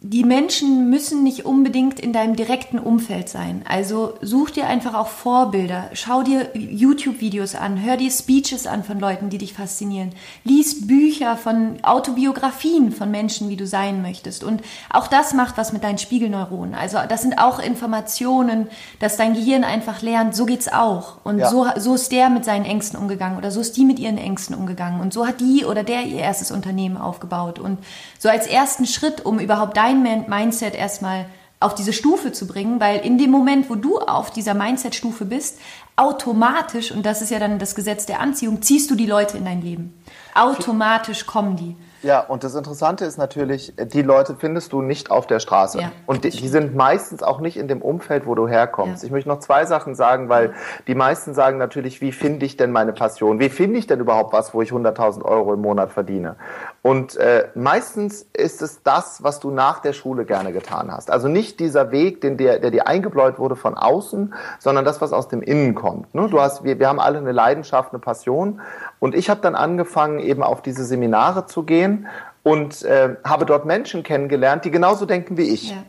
[0.04, 3.62] die Menschen müssen nicht unbedingt in deinem direkten Umfeld sein.
[3.70, 5.92] Also such dir einfach auch Vorbilder.
[5.94, 10.10] Schau dir YouTube-Videos an, hör dir Speeches an von Leuten, die dich faszinieren.
[10.44, 14.44] Lies Bücher von Autobiografien von Menschen, wie du sein möchtest.
[14.44, 16.74] Und auch das macht was mit deinen Spiegelneuronen.
[16.74, 21.24] Also das sind auch Informationen, dass dein Gehirn einfach lernt, so geht's auch.
[21.24, 21.48] Und ja.
[21.48, 24.56] so, so ist der mit seinen Ängsten umgegangen oder so ist die mit ihren Ängsten
[24.56, 25.00] umgegangen.
[25.00, 27.60] Und so hat die oder der ihr erstes Unternehmen aufgebaut.
[27.60, 27.78] Und
[28.22, 31.26] so als ersten Schritt, um überhaupt dein Mindset erstmal
[31.60, 35.58] auf diese Stufe zu bringen, weil in dem Moment, wo du auf dieser Mindset-Stufe bist,
[35.96, 39.46] automatisch, und das ist ja dann das Gesetz der Anziehung, ziehst du die Leute in
[39.46, 40.00] dein Leben.
[40.36, 41.76] Automatisch kommen die.
[42.04, 45.80] Ja, und das Interessante ist natürlich, die Leute findest du nicht auf der Straße.
[45.80, 49.04] Ja, und die, die, sind meistens auch nicht in dem Umfeld, wo du herkommst.
[49.04, 49.08] Ja.
[49.08, 50.56] Ich möchte noch zwei Sachen sagen, weil
[50.88, 53.40] die meisten sagen natürlich, wie finde ich denn meine Passion?
[53.40, 56.38] Wie finde ich denn überhaupt was, wo ich 100.000 Euro im Monat verdiene?
[56.84, 61.12] Und äh, meistens ist es das, was du nach der Schule gerne getan hast.
[61.12, 65.14] Also nicht dieser Weg, den der, der dir eingebläut wurde von außen, sondern das, was
[65.14, 66.16] aus dem Innen kommt.
[66.16, 66.28] Ne?
[66.28, 68.62] Du hast, wir, wir haben alle eine Leidenschaft, eine Passion.
[69.00, 72.08] Und ich habe dann angefangen, eben auf diese Seminare zu gehen
[72.42, 75.72] und äh, habe dort Menschen kennengelernt, die genauso denken wie ich.
[75.72, 75.84] Ja.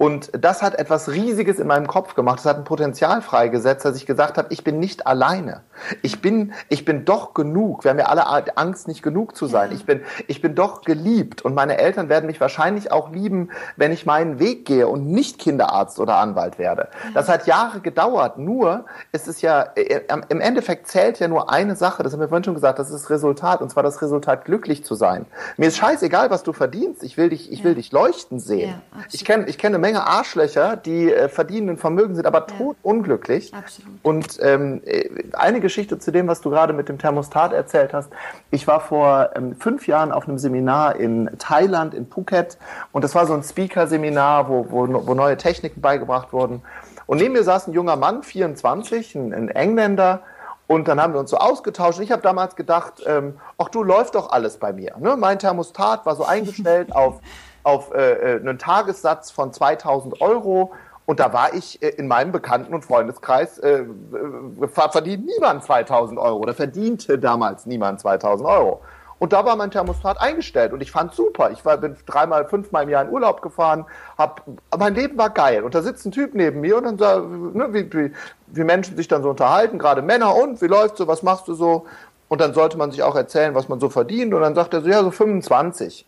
[0.00, 2.38] Und das hat etwas Riesiges in meinem Kopf gemacht.
[2.38, 5.60] Das hat ein Potenzial freigesetzt, dass ich gesagt habe, ich bin nicht alleine.
[6.00, 7.84] Ich bin, ich bin doch genug.
[7.84, 9.72] Wir haben ja alle Angst, nicht genug zu sein.
[9.72, 9.76] Ja.
[9.76, 11.42] Ich bin, ich bin doch geliebt.
[11.42, 15.38] Und meine Eltern werden mich wahrscheinlich auch lieben, wenn ich meinen Weg gehe und nicht
[15.38, 16.88] Kinderarzt oder Anwalt werde.
[17.04, 17.10] Ja.
[17.12, 18.38] Das hat Jahre gedauert.
[18.38, 22.02] Nur ist es ja, äh, im Endeffekt zählt ja nur eine Sache.
[22.02, 22.78] Das haben wir vorhin schon gesagt.
[22.78, 23.60] Das ist das Resultat.
[23.60, 25.26] Und zwar das Resultat, glücklich zu sein.
[25.58, 27.02] Mir ist scheißegal, was du verdienst.
[27.02, 27.64] Ich will dich, ich ja.
[27.66, 28.80] will dich leuchten sehen.
[29.12, 32.56] ich kenne, ich kenne Menge Arschlöcher, die äh, verdienen Vermögen, sind aber ja.
[32.56, 33.52] totunglücklich.
[33.52, 33.90] Absolut.
[34.02, 38.08] Und ähm, äh, eine Geschichte zu dem, was du gerade mit dem Thermostat erzählt hast.
[38.52, 42.56] Ich war vor ähm, fünf Jahren auf einem Seminar in Thailand, in Phuket.
[42.92, 46.62] Und das war so ein Speaker-Seminar, wo, wo, wo neue Techniken beigebracht wurden.
[47.06, 50.20] Und neben mir saß ein junger Mann, 24, ein, ein Engländer,
[50.68, 51.98] und dann haben wir uns so ausgetauscht.
[51.98, 54.94] Ich habe damals gedacht, ähm, ach du, läuft doch alles bei mir.
[55.00, 55.16] Ne?
[55.16, 57.18] Mein Thermostat war so eingestellt auf
[57.62, 60.72] auf äh, äh einen Tagessatz von 2000 Euro.
[61.06, 66.18] Und da war ich äh, in meinem Bekannten- und Freundeskreis, äh, äh verdient niemand 2000
[66.18, 68.80] Euro oder verdiente damals niemand 2000 Euro.
[69.20, 71.50] Und da war mein Thermostat eingestellt und ich fand super.
[71.50, 73.84] Ich war, bin dreimal, fünfmal im Jahr in Urlaub gefahren,
[74.16, 74.42] hab,
[74.78, 75.62] mein Leben war geil.
[75.62, 78.12] Und da sitzt ein Typ neben mir und dann sagt, ne, wie, wie,
[78.46, 81.54] wie Menschen sich dann so unterhalten, gerade Männer und, wie läuft's so, was machst du
[81.54, 81.84] so?
[82.28, 84.32] Und dann sollte man sich auch erzählen, was man so verdient.
[84.32, 86.06] Und dann sagt er so, ja, so 25.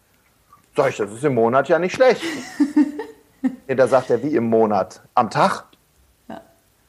[0.74, 2.22] Sag ich, das ist im Monat ja nicht schlecht.
[3.68, 5.02] nee, da sagt er, wie im Monat?
[5.14, 5.66] Am Tag?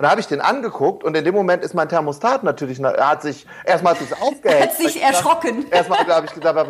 [0.04, 3.10] Und da habe ich den angeguckt und in dem Moment ist mein Thermostat natürlich, er
[3.10, 4.62] hat sich, erstmal hat sich aufgehängt.
[4.62, 5.66] hat sich erschrocken.
[5.72, 6.70] Erstmal habe ich gesagt,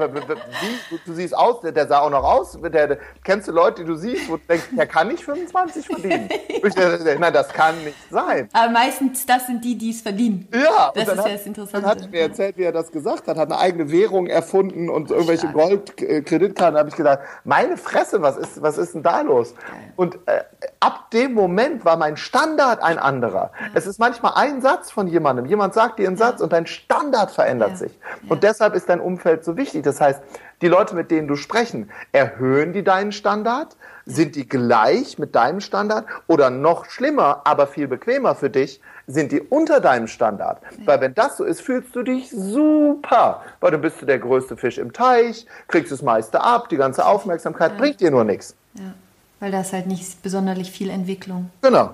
[0.92, 3.82] wie, du, siehst aus, der, der, sah auch noch aus, der, der, kennst du Leute,
[3.82, 6.30] die du siehst, wo du denkst, der kann nicht 25 verdienen.
[6.48, 6.76] ich,
[7.20, 8.50] nein, das kann nicht sein.
[8.54, 10.48] Aber meistens, das sind die, die es verdienen.
[10.54, 10.92] Ja.
[10.94, 11.82] Das ist hat, ja das Interessante.
[11.82, 14.90] Dann hat er mir erzählt, wie er das gesagt hat, hat eine eigene Währung erfunden
[14.90, 16.76] und irgendwelche Goldkreditkarten.
[16.76, 19.56] Da habe ich gedacht, meine Fresse, was ist, was ist denn da los?
[19.96, 20.44] Und äh,
[20.80, 23.52] ab dem Moment war mein Standard ein anderer anderer.
[23.60, 23.68] Ja.
[23.74, 25.46] Es ist manchmal ein Satz von jemandem.
[25.46, 27.76] Jemand sagt dir einen Satz und dein Standard verändert ja.
[27.78, 28.00] sich.
[28.30, 29.84] Und deshalb ist dein Umfeld so wichtig.
[29.84, 30.22] Das heißt,
[30.62, 33.76] die Leute, mit denen du sprechen, erhöhen die deinen Standard?
[34.06, 36.06] Sind die gleich mit deinem Standard?
[36.28, 40.62] Oder noch schlimmer, aber viel bequemer für dich, sind die unter deinem Standard?
[40.78, 40.88] Ja.
[40.88, 43.44] Weil wenn das so ist, fühlst du dich super.
[43.60, 47.06] Weil dann bist du der größte Fisch im Teich, kriegst das meiste ab, die ganze
[47.06, 48.56] Aufmerksamkeit bringt dir nur nichts.
[48.76, 48.94] Ja,
[49.40, 51.50] weil da ist halt nicht besonders viel Entwicklung.
[51.62, 51.94] Genau.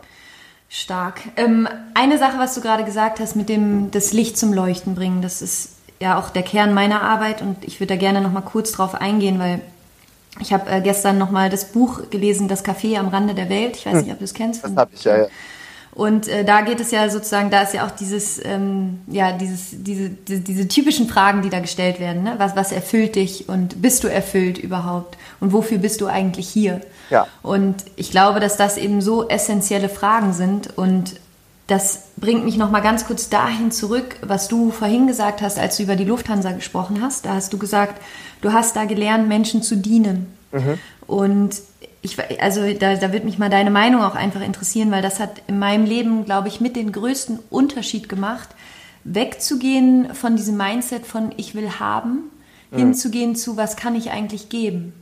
[0.70, 1.22] Stark.
[1.36, 5.22] Ähm, eine Sache, was du gerade gesagt hast, mit dem das Licht zum Leuchten bringen,
[5.22, 8.42] das ist ja auch der Kern meiner Arbeit und ich würde da gerne noch mal
[8.42, 9.62] kurz drauf eingehen, weil
[10.40, 13.78] ich habe äh, gestern noch mal das Buch gelesen, Das Café am Rande der Welt.
[13.78, 14.02] Ich weiß hm.
[14.04, 14.64] nicht, ob du es kennst.
[14.64, 15.18] Das habe ich ja.
[15.18, 15.28] ja.
[15.94, 19.70] Und äh, da geht es ja sozusagen, da ist ja auch dieses, ähm, ja, dieses,
[19.72, 22.24] diese, diese, diese, typischen Fragen, die da gestellt werden.
[22.24, 22.36] Ne?
[22.38, 25.18] Was, was erfüllt dich und bist du erfüllt überhaupt?
[25.40, 26.82] Und wofür bist du eigentlich hier?
[27.10, 27.28] Ja.
[27.42, 31.16] Und ich glaube, dass das eben so essentielle Fragen sind und
[31.70, 35.78] das bringt mich noch mal ganz kurz dahin zurück, was du vorhin gesagt hast, als
[35.78, 37.26] du über die Lufthansa gesprochen hast.
[37.26, 38.02] Da hast du gesagt,
[38.42, 40.34] du hast da gelernt, Menschen zu dienen.
[40.52, 40.80] Mhm.
[41.06, 41.62] Und
[42.02, 45.42] ich, also da, da wird mich mal deine Meinung auch einfach interessieren, weil das hat
[45.48, 48.50] in meinem Leben, glaube ich, mit den größten Unterschied gemacht,
[49.04, 52.32] wegzugehen von diesem Mindset von ich will haben,
[52.72, 52.78] mhm.
[52.78, 54.94] hinzugehen zu was kann ich eigentlich geben.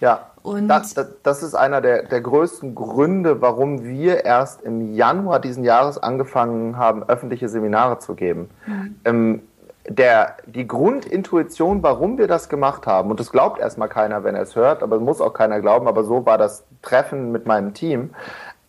[0.00, 0.26] Ja.
[0.42, 5.64] Und das, das, ist einer der, der größten Gründe, warum wir erst im Januar diesen
[5.64, 8.48] Jahres angefangen haben, öffentliche Seminare zu geben.
[8.66, 8.94] Mhm.
[9.04, 9.42] Ähm,
[9.90, 14.42] der, die Grundintuition, warum wir das gemacht haben, und das glaubt erstmal keiner, wenn er
[14.42, 18.10] es hört, aber muss auch keiner glauben, aber so war das Treffen mit meinem Team,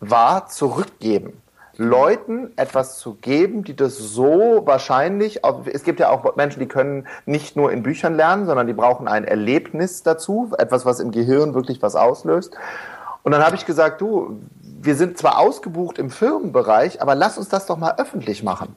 [0.00, 1.40] war zurückgeben.
[1.76, 5.40] Leuten etwas zu geben, die das so wahrscheinlich,
[5.72, 9.08] es gibt ja auch Menschen, die können nicht nur in Büchern lernen, sondern die brauchen
[9.08, 12.56] ein Erlebnis dazu, etwas, was im Gehirn wirklich was auslöst.
[13.22, 17.48] Und dann habe ich gesagt, du, wir sind zwar ausgebucht im Firmenbereich, aber lass uns
[17.48, 18.76] das doch mal öffentlich machen.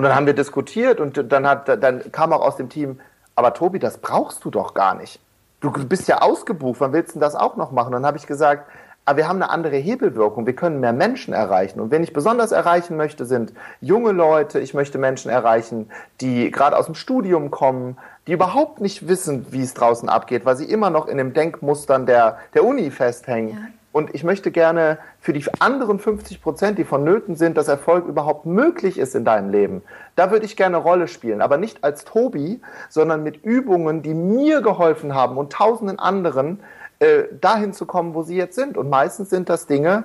[0.00, 3.00] Und dann haben wir diskutiert und dann, hat, dann kam auch aus dem Team,
[3.34, 5.20] aber Tobi, das brauchst du doch gar nicht.
[5.60, 7.92] Du bist ja ausgebucht, wann willst du das auch noch machen?
[7.92, 8.66] Dann habe ich gesagt,
[9.04, 10.46] aber wir haben eine andere Hebelwirkung.
[10.46, 11.80] Wir können mehr Menschen erreichen.
[11.80, 14.58] Und wen ich besonders erreichen möchte, sind junge Leute.
[14.58, 15.90] Ich möchte Menschen erreichen,
[16.22, 20.56] die gerade aus dem Studium kommen, die überhaupt nicht wissen, wie es draußen abgeht, weil
[20.56, 23.50] sie immer noch in den Denkmustern der, der Uni festhängen.
[23.50, 23.79] Ja.
[23.92, 28.46] Und ich möchte gerne für die anderen 50 Prozent, die vonnöten sind, dass Erfolg überhaupt
[28.46, 29.82] möglich ist in deinem Leben,
[30.14, 31.40] da würde ich gerne eine Rolle spielen.
[31.40, 36.60] Aber nicht als Tobi, sondern mit Übungen, die mir geholfen haben und tausenden anderen,
[37.00, 38.76] äh, dahin zu kommen, wo sie jetzt sind.
[38.76, 40.04] Und meistens sind das Dinge,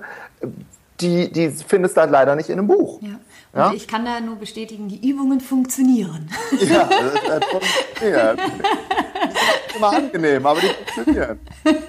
[1.00, 3.00] die, die findest du halt leider nicht in einem Buch.
[3.02, 3.08] Ja.
[3.52, 3.72] Und ja?
[3.72, 6.28] ich kann da nur bestätigen, die Übungen funktionieren.
[6.58, 6.88] Ja,
[7.28, 8.38] das funktioniert.
[8.38, 8.50] Die
[9.70, 11.40] sind immer angenehm, aber die funktionieren.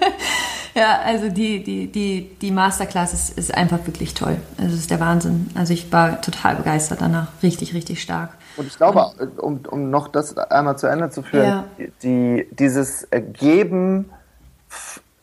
[0.78, 4.36] Ja, also die, die, die, die Masterclass ist, ist einfach wirklich toll.
[4.58, 5.50] Also es ist der Wahnsinn.
[5.56, 7.28] Also ich war total begeistert danach.
[7.42, 8.30] Richtig, richtig stark.
[8.56, 11.86] Und ich glaube, Und, um, um noch das einmal zu Ende zu führen, ja.
[12.02, 14.10] die, dieses Geben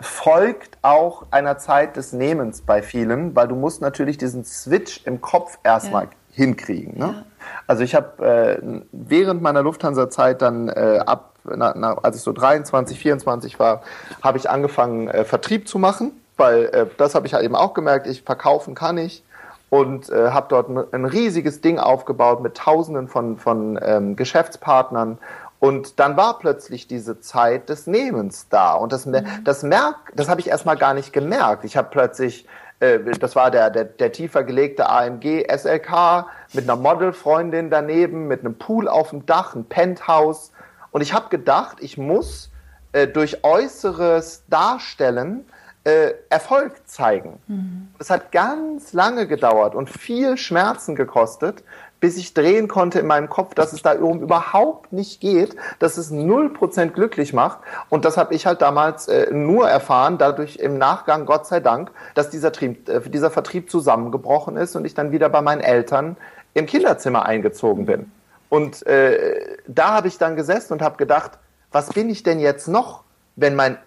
[0.02, 5.22] folgt auch einer Zeit des Nehmens bei vielen, weil du musst natürlich diesen Switch im
[5.22, 6.10] Kopf erstmal ja.
[6.32, 7.00] hinkriegen.
[7.00, 7.06] Ne?
[7.06, 7.26] Ja.
[7.66, 12.32] Also ich habe äh, während meiner Lufthansa-Zeit dann äh, ab na, na, als ich so
[12.32, 13.82] 23, 24 war,
[14.22, 17.74] habe ich angefangen, äh, Vertrieb zu machen, weil äh, das habe ich halt eben auch
[17.74, 19.24] gemerkt, ich verkaufen kann ich
[19.70, 25.18] und äh, habe dort ein, ein, riesiges Ding aufgebaut mit Tausenden von, von ähm, Geschäftspartnern.
[25.60, 28.74] Und dann war plötzlich diese Zeit des Nehmens da.
[28.74, 29.26] Und das, mhm.
[29.44, 31.64] das, merk, das habe ich erstmal gar nicht gemerkt.
[31.64, 32.46] Ich habe plötzlich
[32.80, 38.42] äh, das war der, der, der tiefer gelegte AMG SLK mit einer Modelfreundin daneben, mit
[38.42, 40.52] einem Pool auf dem Dach, ein Penthouse,
[40.96, 42.52] und ich habe gedacht, ich muss
[42.94, 45.44] äh, durch äußeres Darstellen
[45.84, 47.38] äh, Erfolg zeigen.
[47.48, 47.90] Mhm.
[47.98, 51.66] Das hat ganz lange gedauert und viel Schmerzen gekostet,
[52.00, 56.14] bis ich drehen konnte in meinem Kopf, dass es da überhaupt nicht geht, dass es
[56.14, 57.60] 0% glücklich macht.
[57.90, 61.92] Und das habe ich halt damals äh, nur erfahren, dadurch im Nachgang, Gott sei Dank,
[62.14, 66.16] dass dieser, Trieb, äh, dieser Vertrieb zusammengebrochen ist und ich dann wieder bei meinen Eltern
[66.54, 68.14] im Kinderzimmer eingezogen bin.
[68.56, 71.32] Und äh, da habe ich dann gesessen und habe gedacht,
[71.74, 73.04] was bin ich denn jetzt noch,
[73.36, 73.78] wenn mein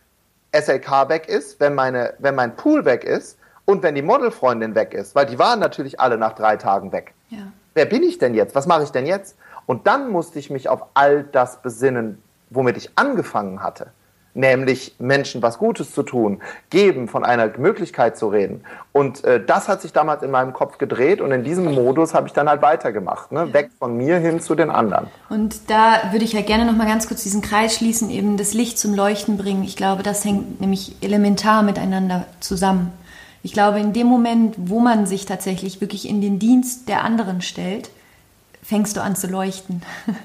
[0.52, 4.92] SLK weg ist, wenn, meine, wenn mein Pool weg ist und wenn die Modelfreundin weg
[4.92, 7.14] ist, weil die waren natürlich alle nach drei Tagen weg.
[7.30, 7.50] Ja.
[7.72, 8.54] Wer bin ich denn jetzt?
[8.54, 9.38] Was mache ich denn jetzt?
[9.64, 13.90] Und dann musste ich mich auf all das besinnen, womit ich angefangen hatte
[14.34, 18.62] nämlich Menschen was Gutes zu tun, geben, von einer Möglichkeit zu reden.
[18.92, 22.28] Und äh, das hat sich damals in meinem Kopf gedreht und in diesem Modus habe
[22.28, 23.52] ich dann halt weitergemacht, ne?
[23.52, 25.08] weg von mir hin zu den anderen.
[25.28, 28.54] Und da würde ich ja gerne noch mal ganz kurz diesen Kreis schließen, eben das
[28.54, 29.64] Licht zum Leuchten bringen.
[29.64, 32.92] Ich glaube, das hängt nämlich elementar miteinander zusammen.
[33.42, 37.40] Ich glaube, in dem Moment, wo man sich tatsächlich wirklich in den Dienst der anderen
[37.40, 37.90] stellt,
[38.62, 39.82] fängst du an zu leuchten.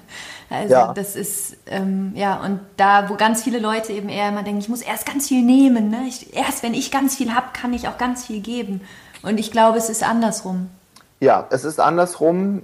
[0.54, 0.94] Also ja.
[0.94, 4.70] das ist, ähm, ja, und da, wo ganz viele Leute eben eher immer denken, ich
[4.70, 6.06] muss erst ganz viel nehmen, ne?
[6.08, 8.82] Ich, erst wenn ich ganz viel habe, kann ich auch ganz viel geben.
[9.24, 10.70] Und ich glaube, es ist andersrum.
[11.20, 12.63] Ja, es ist andersrum.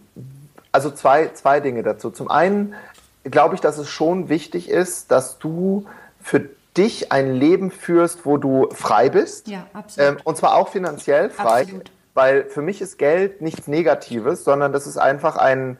[0.71, 2.11] Also zwei, zwei Dinge dazu.
[2.11, 2.75] Zum einen
[3.23, 5.85] glaube ich, dass es schon wichtig ist, dass du
[6.21, 9.47] für dich ein Leben führst, wo du frei bist.
[9.47, 10.09] Ja, absolut.
[10.09, 11.61] Ähm, und zwar auch finanziell frei.
[11.61, 11.91] Absolut.
[12.13, 15.77] Weil für mich ist Geld nichts Negatives, sondern das ist einfach ein,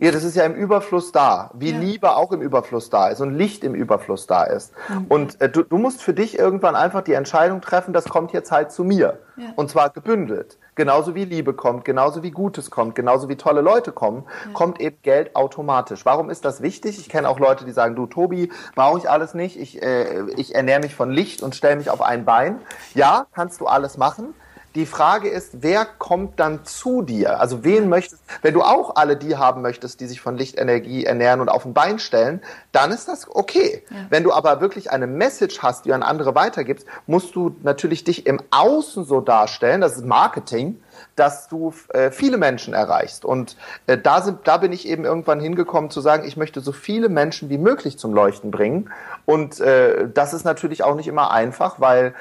[0.00, 1.78] ja, das ist ja im Überfluss da, wie ja.
[1.78, 4.72] Liebe auch im Überfluss da ist und Licht im Überfluss da ist.
[4.88, 5.06] Mhm.
[5.08, 8.52] Und äh, du, du, musst für dich irgendwann einfach die Entscheidung treffen, das kommt jetzt
[8.52, 9.18] halt zu mir.
[9.36, 9.46] Ja.
[9.56, 10.56] Und zwar gebündelt.
[10.76, 14.52] Genauso wie Liebe kommt, genauso wie Gutes kommt, genauso wie tolle Leute kommen, ja.
[14.52, 16.06] kommt eben Geld automatisch.
[16.06, 17.00] Warum ist das wichtig?
[17.00, 20.54] Ich kenne auch Leute, die sagen, du Tobi, brauche ich alles nicht, ich, äh, ich
[20.54, 22.60] ernähre mich von Licht und stelle mich auf ein Bein.
[22.94, 24.34] Ja, kannst du alles machen.
[24.78, 27.40] Die Frage ist, wer kommt dann zu dir?
[27.40, 31.40] Also wen möchtest, wenn du auch alle die haben möchtest, die sich von Lichtenergie ernähren
[31.40, 33.82] und auf ein Bein stellen, dann ist das okay.
[33.90, 33.96] Ja.
[34.08, 38.04] Wenn du aber wirklich eine Message hast, die du an andere weitergibst, musst du natürlich
[38.04, 40.80] dich im Außen so darstellen, das ist Marketing,
[41.16, 43.24] dass du äh, viele Menschen erreichst.
[43.24, 43.56] Und
[43.88, 47.08] äh, da, sind, da bin ich eben irgendwann hingekommen zu sagen, ich möchte so viele
[47.08, 48.90] Menschen wie möglich zum Leuchten bringen.
[49.26, 52.14] Und äh, das ist natürlich auch nicht immer einfach, weil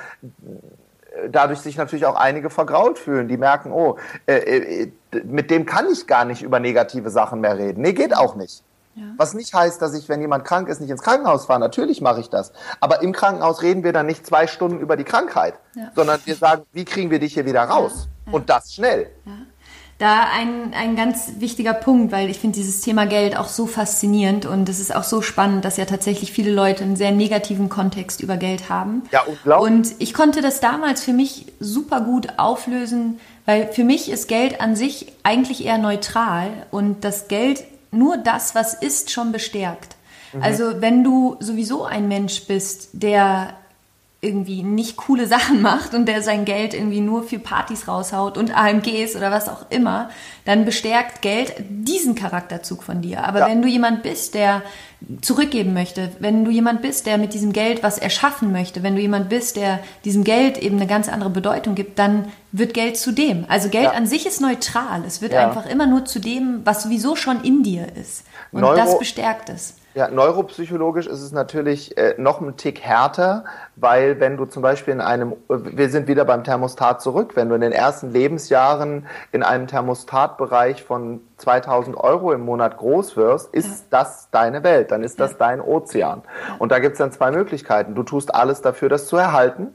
[1.30, 4.92] dadurch sich natürlich auch einige vergrault fühlen, die merken, oh, äh, äh,
[5.24, 7.82] mit dem kann ich gar nicht über negative Sachen mehr reden.
[7.82, 8.64] Nee, geht auch nicht.
[8.96, 9.04] Ja.
[9.18, 11.60] Was nicht heißt, dass ich, wenn jemand krank ist, nicht ins Krankenhaus fahre.
[11.60, 12.52] Natürlich mache ich das.
[12.80, 15.92] Aber im Krankenhaus reden wir dann nicht zwei Stunden über die Krankheit, ja.
[15.96, 18.08] sondern wir sagen, wie kriegen wir dich hier wieder raus?
[18.26, 18.34] Ja.
[18.34, 19.12] Und das schnell.
[19.98, 24.46] Da ein, ein ganz wichtiger Punkt, weil ich finde dieses Thema Geld auch so faszinierend
[24.46, 28.22] und es ist auch so spannend, dass ja tatsächlich viele Leute einen sehr negativen Kontext
[28.22, 29.02] über Geld haben.
[29.12, 29.74] Ja, unglaublich.
[29.74, 34.62] Und ich konnte das damals für mich super gut auflösen, weil für mich ist Geld
[34.62, 39.96] an sich eigentlich eher neutral und das Geld nur das, was ist, schon bestärkt.
[40.34, 40.44] Mhm.
[40.44, 43.56] Also wenn du sowieso ein Mensch bist, der
[44.20, 48.56] irgendwie nicht coole Sachen macht und der sein Geld irgendwie nur für Partys raushaut und
[48.56, 50.10] AMGs oder was auch immer,
[50.46, 53.24] dann bestärkt Geld diesen Charakterzug von dir.
[53.26, 53.48] Aber ja.
[53.48, 54.64] wenn du jemand bist, der
[55.22, 59.02] zurückgeben möchte, wenn du jemand bist, der mit diesem Geld was erschaffen möchte, wenn du
[59.02, 63.12] jemand bist, der diesem Geld eben eine ganz andere Bedeutung gibt, dann wird Geld zu
[63.12, 63.46] dem.
[63.48, 63.92] Also Geld ja.
[63.92, 65.04] an sich ist neutral.
[65.06, 65.48] Es wird ja.
[65.48, 68.24] einfach immer nur zu dem, was sowieso schon in dir ist.
[68.52, 69.76] Und Neuro das bestärkt es.
[69.98, 73.46] Ja, neuropsychologisch ist es natürlich äh, noch ein Tick härter,
[73.76, 77.56] weil wenn du zum Beispiel in einem, wir sind wieder beim Thermostat zurück, wenn du
[77.56, 83.88] in den ersten Lebensjahren in einem Thermostatbereich von 2000 Euro im Monat groß wirst, ist
[83.90, 86.22] das deine Welt, dann ist das dein Ozean.
[86.60, 87.96] Und da gibt es dann zwei Möglichkeiten.
[87.96, 89.74] Du tust alles dafür, das zu erhalten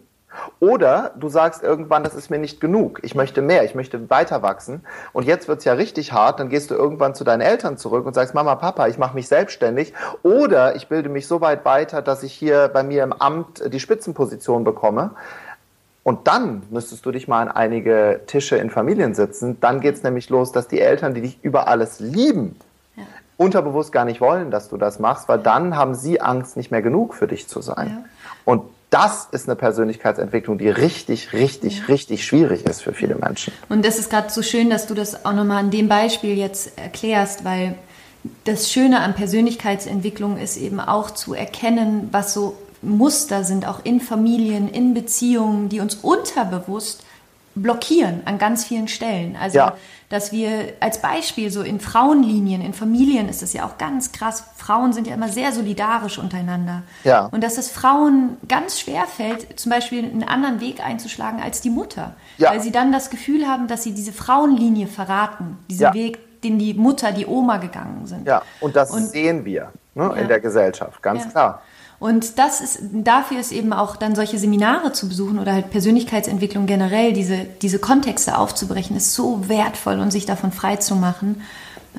[0.60, 4.42] oder du sagst irgendwann, das ist mir nicht genug, ich möchte mehr, ich möchte weiter
[4.42, 4.84] wachsen.
[5.12, 8.14] Und jetzt wird's ja richtig hart, dann gehst du irgendwann zu deinen Eltern zurück und
[8.14, 9.92] sagst, Mama, Papa, ich mache mich selbstständig.
[10.22, 13.80] Oder ich bilde mich so weit weiter, dass ich hier bei mir im Amt die
[13.80, 15.10] Spitzenposition bekomme.
[16.04, 19.58] Und dann müsstest du dich mal an einige Tische in Familien sitzen.
[19.60, 22.56] Dann geht's nämlich los, dass die Eltern, die dich über alles lieben,
[22.96, 23.04] ja.
[23.36, 26.82] unterbewusst gar nicht wollen, dass du das machst, weil dann haben sie Angst, nicht mehr
[26.82, 27.88] genug für dich zu sein.
[27.88, 28.04] Ja.
[28.44, 31.84] Und das ist eine Persönlichkeitsentwicklung, die richtig, richtig, ja.
[31.86, 33.53] richtig schwierig ist für viele Menschen.
[33.70, 36.78] Und das ist gerade so schön, dass du das auch nochmal an dem Beispiel jetzt
[36.78, 37.74] erklärst, weil
[38.45, 44.01] das Schöne an Persönlichkeitsentwicklung ist eben auch zu erkennen, was so Muster sind, auch in
[44.01, 47.01] Familien, in Beziehungen, die uns unterbewusst
[47.55, 49.36] blockieren an ganz vielen Stellen.
[49.40, 49.76] Also, ja.
[50.09, 54.44] dass wir als Beispiel so in Frauenlinien, in Familien ist es ja auch ganz krass.
[54.57, 56.82] Frauen sind ja immer sehr solidarisch untereinander.
[57.05, 57.26] Ja.
[57.26, 61.70] Und dass es Frauen ganz schwer fällt, zum Beispiel einen anderen Weg einzuschlagen als die
[61.70, 62.14] Mutter.
[62.38, 62.50] Ja.
[62.50, 65.94] Weil sie dann das Gefühl haben, dass sie diese Frauenlinie verraten, diesen ja.
[65.94, 68.26] Weg, den die Mutter, die Oma gegangen sind.
[68.26, 71.62] Ja, und das und, sehen wir ne, in der Gesellschaft, ganz klar.
[72.03, 76.66] Und das ist, dafür ist eben auch dann solche Seminare zu besuchen oder halt Persönlichkeitsentwicklung
[76.66, 81.42] generell, diese, diese Kontexte aufzubrechen, ist so wertvoll und sich davon frei zu machen.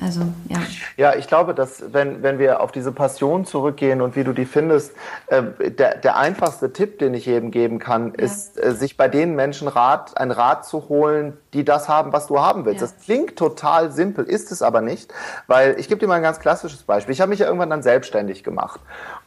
[0.00, 0.58] Also, ja.
[0.96, 4.44] Ja, ich glaube, dass wenn, wenn wir auf diese Passion zurückgehen und wie du die
[4.44, 4.92] findest,
[5.28, 8.24] äh, der, der einfachste Tipp, den ich jedem geben kann, ja.
[8.24, 12.26] ist, äh, sich bei den Menschen Rat, ein Rat zu holen, die das haben, was
[12.26, 12.80] du haben willst.
[12.80, 12.88] Ja.
[12.88, 15.12] Das klingt total simpel, ist es aber nicht,
[15.46, 17.12] weil ich gebe dir mal ein ganz klassisches Beispiel.
[17.12, 18.80] Ich habe mich ja irgendwann dann selbstständig gemacht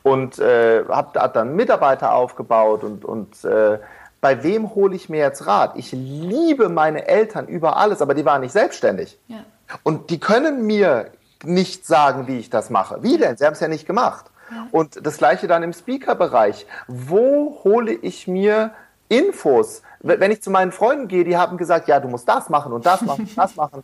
[0.04, 3.80] und äh, habe hab dann Mitarbeiter aufgebaut und, und äh,
[4.20, 5.74] bei wem hole ich mir jetzt Rat?
[5.76, 9.18] Ich liebe meine Eltern über alles, aber die waren nicht selbstständig.
[9.28, 9.38] Ja.
[9.84, 11.12] Und die können mir
[11.44, 13.04] nicht sagen, wie ich das mache.
[13.04, 13.38] Wie denn?
[13.38, 14.26] Sie haben es ja nicht gemacht.
[14.52, 14.68] Ja.
[14.72, 16.66] Und das gleiche dann im Speaker-Bereich.
[16.88, 18.72] Wo hole ich mir
[19.10, 19.82] Infos?
[20.00, 22.86] Wenn ich zu meinen Freunden gehe, die haben gesagt, ja, du musst das machen und
[22.86, 23.84] das machen und das machen.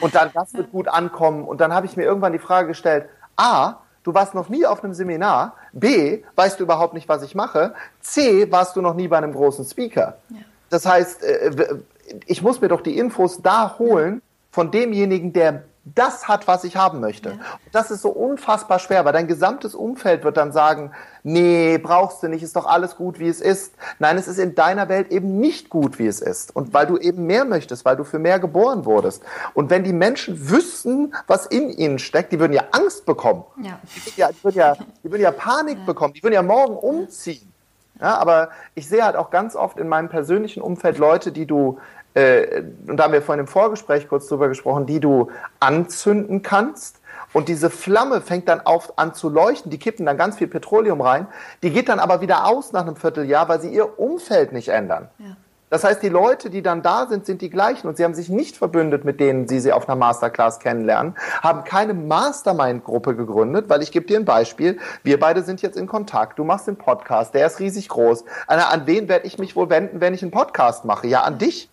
[0.00, 1.44] Und dann, das wird gut ankommen.
[1.44, 4.82] Und dann habe ich mir irgendwann die Frage gestellt, A, du warst noch nie auf
[4.82, 5.54] einem Seminar.
[5.72, 7.74] B, weißt du überhaupt nicht, was ich mache.
[8.00, 10.16] C, warst du noch nie bei einem großen Speaker.
[10.30, 10.36] Ja.
[10.70, 11.80] Das heißt, äh,
[12.26, 16.76] ich muss mir doch die Infos da holen, von demjenigen, der das hat, was ich
[16.76, 17.30] haben möchte.
[17.30, 17.34] Ja.
[17.34, 20.92] Und das ist so unfassbar schwer, weil dein gesamtes Umfeld wird dann sagen,
[21.22, 23.74] nee, brauchst du nicht, ist doch alles gut, wie es ist.
[23.98, 26.54] Nein, es ist in deiner Welt eben nicht gut, wie es ist.
[26.54, 29.22] Und weil du eben mehr möchtest, weil du für mehr geboren wurdest.
[29.54, 33.44] Und wenn die Menschen wüssten, was in ihnen steckt, die würden ja Angst bekommen.
[33.62, 33.78] Ja.
[33.84, 35.84] Die, würden ja, die würden ja Panik ja.
[35.84, 37.52] bekommen, die würden ja morgen umziehen.
[38.00, 41.78] Ja, aber ich sehe halt auch ganz oft in meinem persönlichen Umfeld Leute, die du
[42.18, 47.00] äh, und da haben wir vorhin im Vorgespräch kurz drüber gesprochen, die du anzünden kannst.
[47.32, 51.00] Und diese Flamme fängt dann auf an zu leuchten, die kippen dann ganz viel Petroleum
[51.00, 51.26] rein,
[51.62, 55.08] die geht dann aber wieder aus nach einem Vierteljahr, weil sie ihr Umfeld nicht ändern.
[55.18, 55.36] Ja.
[55.70, 58.30] Das heißt, die Leute, die dann da sind, sind die gleichen und sie haben sich
[58.30, 63.82] nicht verbündet mit denen, die sie auf einer Masterclass kennenlernen, haben keine Mastermind-Gruppe gegründet, weil
[63.82, 64.78] ich gebe dir ein Beispiel.
[65.02, 66.38] Wir beide sind jetzt in Kontakt.
[66.38, 68.24] Du machst den Podcast, der ist riesig groß.
[68.46, 71.06] An wen werde ich mich wohl wenden, wenn ich einen Podcast mache?
[71.06, 71.68] Ja, an dich.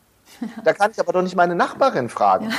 [0.64, 2.50] Da kann ich aber doch nicht meine Nachbarin fragen.
[2.50, 2.56] Ja.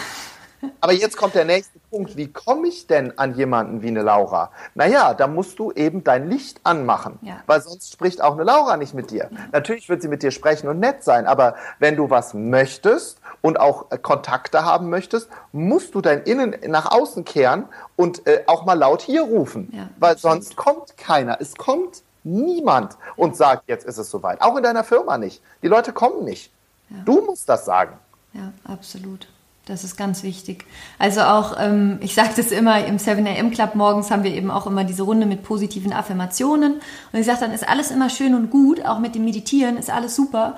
[0.80, 2.16] Aber jetzt kommt der nächste Punkt.
[2.16, 4.50] Wie komme ich denn an jemanden wie eine Laura?
[4.74, 7.42] Naja, da musst du eben dein Licht anmachen, ja.
[7.46, 9.28] weil sonst spricht auch eine Laura nicht mit dir.
[9.30, 9.38] Ja.
[9.52, 13.60] Natürlich wird sie mit dir sprechen und nett sein, aber wenn du was möchtest und
[13.60, 17.66] auch äh, Kontakte haben möchtest, musst du dein Innen nach außen kehren
[17.96, 21.38] und äh, auch mal laut hier rufen, weil sonst kommt keiner.
[21.40, 24.42] Es kommt niemand und sagt, jetzt ist es soweit.
[24.42, 25.42] Auch in deiner Firma nicht.
[25.62, 26.52] Die Leute kommen nicht.
[26.90, 26.96] Ja.
[27.04, 27.98] Du musst das sagen.
[28.32, 29.28] Ja, absolut.
[29.66, 30.64] Das ist ganz wichtig.
[30.98, 34.66] Also auch, ähm, ich sage das immer, im 7am Club morgens haben wir eben auch
[34.66, 36.74] immer diese Runde mit positiven Affirmationen.
[37.12, 39.90] Und ich sage dann, ist alles immer schön und gut, auch mit dem Meditieren ist
[39.90, 40.56] alles super.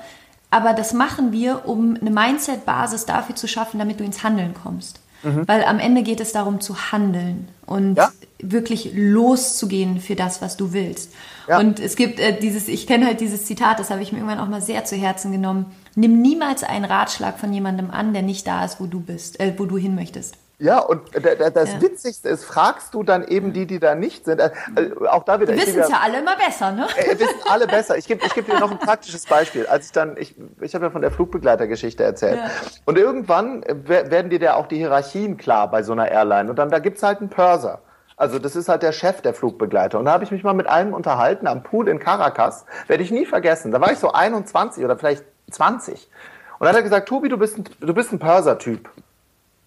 [0.50, 5.00] Aber das machen wir, um eine Mindset-Basis dafür zu schaffen, damit du ins Handeln kommst.
[5.22, 5.46] Mhm.
[5.46, 8.10] Weil am Ende geht es darum zu handeln und ja.
[8.38, 11.12] wirklich loszugehen für das, was du willst.
[11.48, 11.58] Ja.
[11.58, 14.38] Und es gibt äh, dieses, ich kenne halt dieses Zitat, das habe ich mir irgendwann
[14.38, 15.66] auch mal sehr zu Herzen genommen.
[15.96, 19.54] Nimm niemals einen Ratschlag von jemandem an, der nicht da ist, wo du bist, äh,
[19.56, 20.36] wo du hin möchtest.
[20.61, 21.80] Ja, und das ja.
[21.80, 24.40] Witzigste ist, fragst du dann eben die, die da nicht sind.
[24.40, 25.52] Also auch da wieder.
[25.52, 26.88] Die wissen es ja alle immer besser, ne?
[26.96, 27.96] Äh, wissen alle besser.
[27.96, 29.66] Ich gebe ich geb dir noch ein praktisches Beispiel.
[29.66, 32.38] Als ich dann, ich, ich habe ja von der Flugbegleitergeschichte erzählt.
[32.38, 32.50] Ja.
[32.86, 36.50] Und irgendwann werden dir da auch die Hierarchien klar bei so einer Airline.
[36.50, 37.80] Und dann da gibt's halt einen Pörser.
[38.16, 39.96] Also das ist halt der Chef der Flugbegleiter.
[40.00, 42.66] Und da habe ich mich mal mit einem unterhalten am Pool in Caracas.
[42.88, 43.70] Werde ich nie vergessen.
[43.70, 46.11] Da war ich so 21 oder vielleicht 20.
[46.59, 48.90] Und dann hat er gesagt, Tobi, du bist ein, du bist ein Pörser-Typ.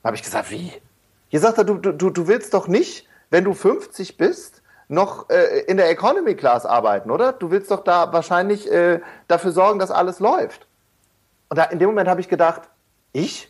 [0.03, 0.73] Habe ich gesagt, wie?
[1.29, 5.61] Hier sagt er, du, du, du willst doch nicht, wenn du 50 bist, noch äh,
[5.67, 7.31] in der Economy Class arbeiten, oder?
[7.31, 10.67] Du willst doch da wahrscheinlich äh, dafür sorgen, dass alles läuft.
[11.47, 12.63] Und da, in dem Moment habe ich gedacht,
[13.13, 13.47] ich?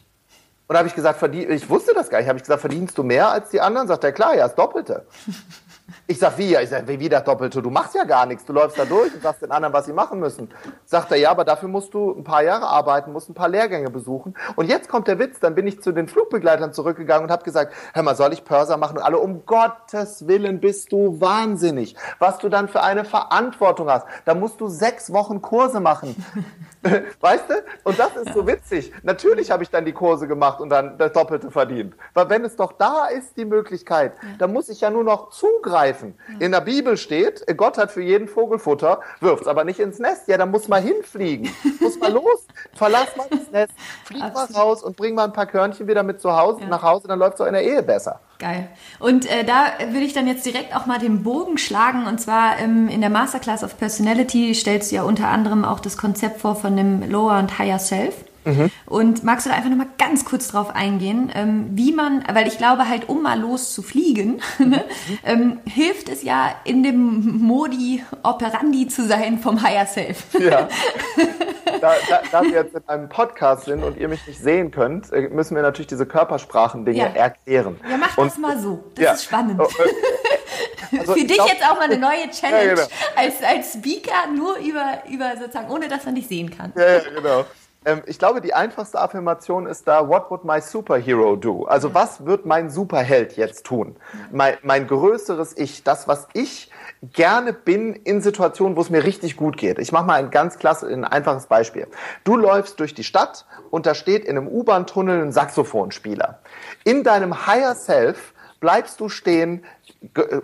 [0.67, 2.27] Und da habe ich gesagt, ich wusste das gar nicht.
[2.27, 3.87] Habe ich gesagt, verdienst du mehr als die anderen?
[3.87, 5.05] Sagt er, klar, ja, das Doppelte.
[6.11, 6.57] Ich sag, wie?
[6.57, 7.61] Ich sag, wie das Doppelte?
[7.61, 8.43] Du machst ja gar nichts.
[8.43, 10.49] Du läufst da durch und sagst den anderen, was sie machen müssen.
[10.83, 13.89] Sagt er, ja, aber dafür musst du ein paar Jahre arbeiten, musst ein paar Lehrgänge
[13.89, 14.35] besuchen.
[14.57, 17.73] Und jetzt kommt der Witz, dann bin ich zu den Flugbegleitern zurückgegangen und habe gesagt,
[17.93, 18.97] hör mal, soll ich Pörser machen?
[18.97, 21.95] Und alle, um Gottes Willen bist du wahnsinnig.
[22.19, 24.05] Was du dann für eine Verantwortung hast.
[24.25, 26.13] Da musst du sechs Wochen Kurse machen.
[27.21, 27.53] weißt du?
[27.83, 28.91] Und das ist so witzig.
[29.03, 31.95] Natürlich habe ich dann die Kurse gemacht und dann das Doppelte verdient.
[32.13, 36.00] Weil wenn es doch da ist, die Möglichkeit, dann muss ich ja nur noch zugreifen.
[36.39, 39.99] In der Bibel steht, Gott hat für jeden Vogel Futter, wirft es aber nicht ins
[39.99, 40.27] Nest.
[40.27, 41.49] Ja, dann muss man hinfliegen.
[41.79, 42.45] muss mal los.
[42.73, 43.73] Verlass mal das Nest,
[44.05, 46.67] flieg mal raus und bring mal ein paar Körnchen wieder mit zu Hause, ja.
[46.67, 48.19] nach Hause, dann läuft es auch in der Ehe besser.
[48.39, 48.69] Geil.
[48.99, 52.07] Und äh, da würde ich dann jetzt direkt auch mal den Bogen schlagen.
[52.07, 55.97] Und zwar ähm, in der Masterclass of Personality stellst du ja unter anderem auch das
[55.97, 58.15] Konzept vor von dem Lower und Higher Self.
[58.45, 58.71] Mhm.
[58.85, 62.57] Und magst du da einfach nochmal ganz kurz drauf eingehen, ähm, wie man, weil ich
[62.57, 64.83] glaube halt, um mal loszufliegen, ne,
[65.25, 65.59] mhm.
[65.65, 70.23] hilft es ja in dem Modi operandi zu sein vom Higher Self.
[70.39, 70.67] Ja.
[71.79, 75.11] Da, da, da, wir jetzt in einem Podcast sind und ihr mich nicht sehen könnt,
[75.11, 77.05] äh, müssen wir natürlich diese Körpersprachen-Dinge ja.
[77.05, 77.79] erklären.
[77.89, 78.83] Ja, mach und, das mal so.
[78.95, 79.11] Das ja.
[79.13, 79.59] ist spannend.
[79.59, 82.87] Oh, äh, also Für dich glaub, jetzt auch mal eine neue Challenge ja, genau.
[83.15, 86.71] als, als Speaker, nur über, über sozusagen, ohne dass man dich sehen kann.
[86.75, 87.45] Ja, ja genau.
[87.83, 91.65] Ähm, ich glaube, die einfachste Affirmation ist da, what would my superhero do?
[91.65, 93.95] Also was wird mein Superheld jetzt tun?
[94.31, 96.69] Mein, mein größeres Ich, das, was ich
[97.01, 99.79] gerne bin in Situationen, wo es mir richtig gut geht.
[99.79, 101.87] Ich mache mal ein ganz klasse, ein einfaches Beispiel.
[102.23, 106.39] Du läufst durch die Stadt und da steht in einem U-Bahn-Tunnel ein Saxophonspieler.
[106.83, 109.65] In deinem Higher Self bleibst du stehen,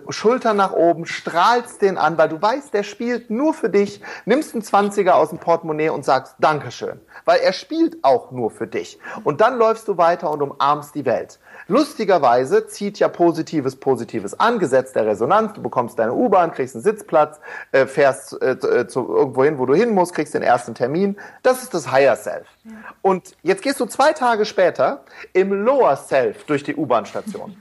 [0.08, 4.54] Schultern nach oben, strahlst den an, weil du weißt, der spielt nur für dich, nimmst
[4.54, 9.00] einen Zwanziger aus dem Portemonnaie und sagst Dankeschön, weil er spielt auch nur für dich.
[9.24, 11.40] Und dann läufst du weiter und umarmst die Welt.
[11.66, 16.84] Lustigerweise zieht ja Positives Positives an, Gesetz der Resonanz, du bekommst deine U-Bahn, kriegst einen
[16.84, 17.40] Sitzplatz,
[17.72, 21.18] äh, fährst äh, äh, zu irgendwo hin, wo du hin musst, kriegst den ersten Termin.
[21.42, 22.46] Das ist das Higher Self.
[22.62, 22.72] Ja.
[23.02, 25.02] Und jetzt gehst du zwei Tage später
[25.32, 27.56] im Lower Self durch die U-Bahn-Station.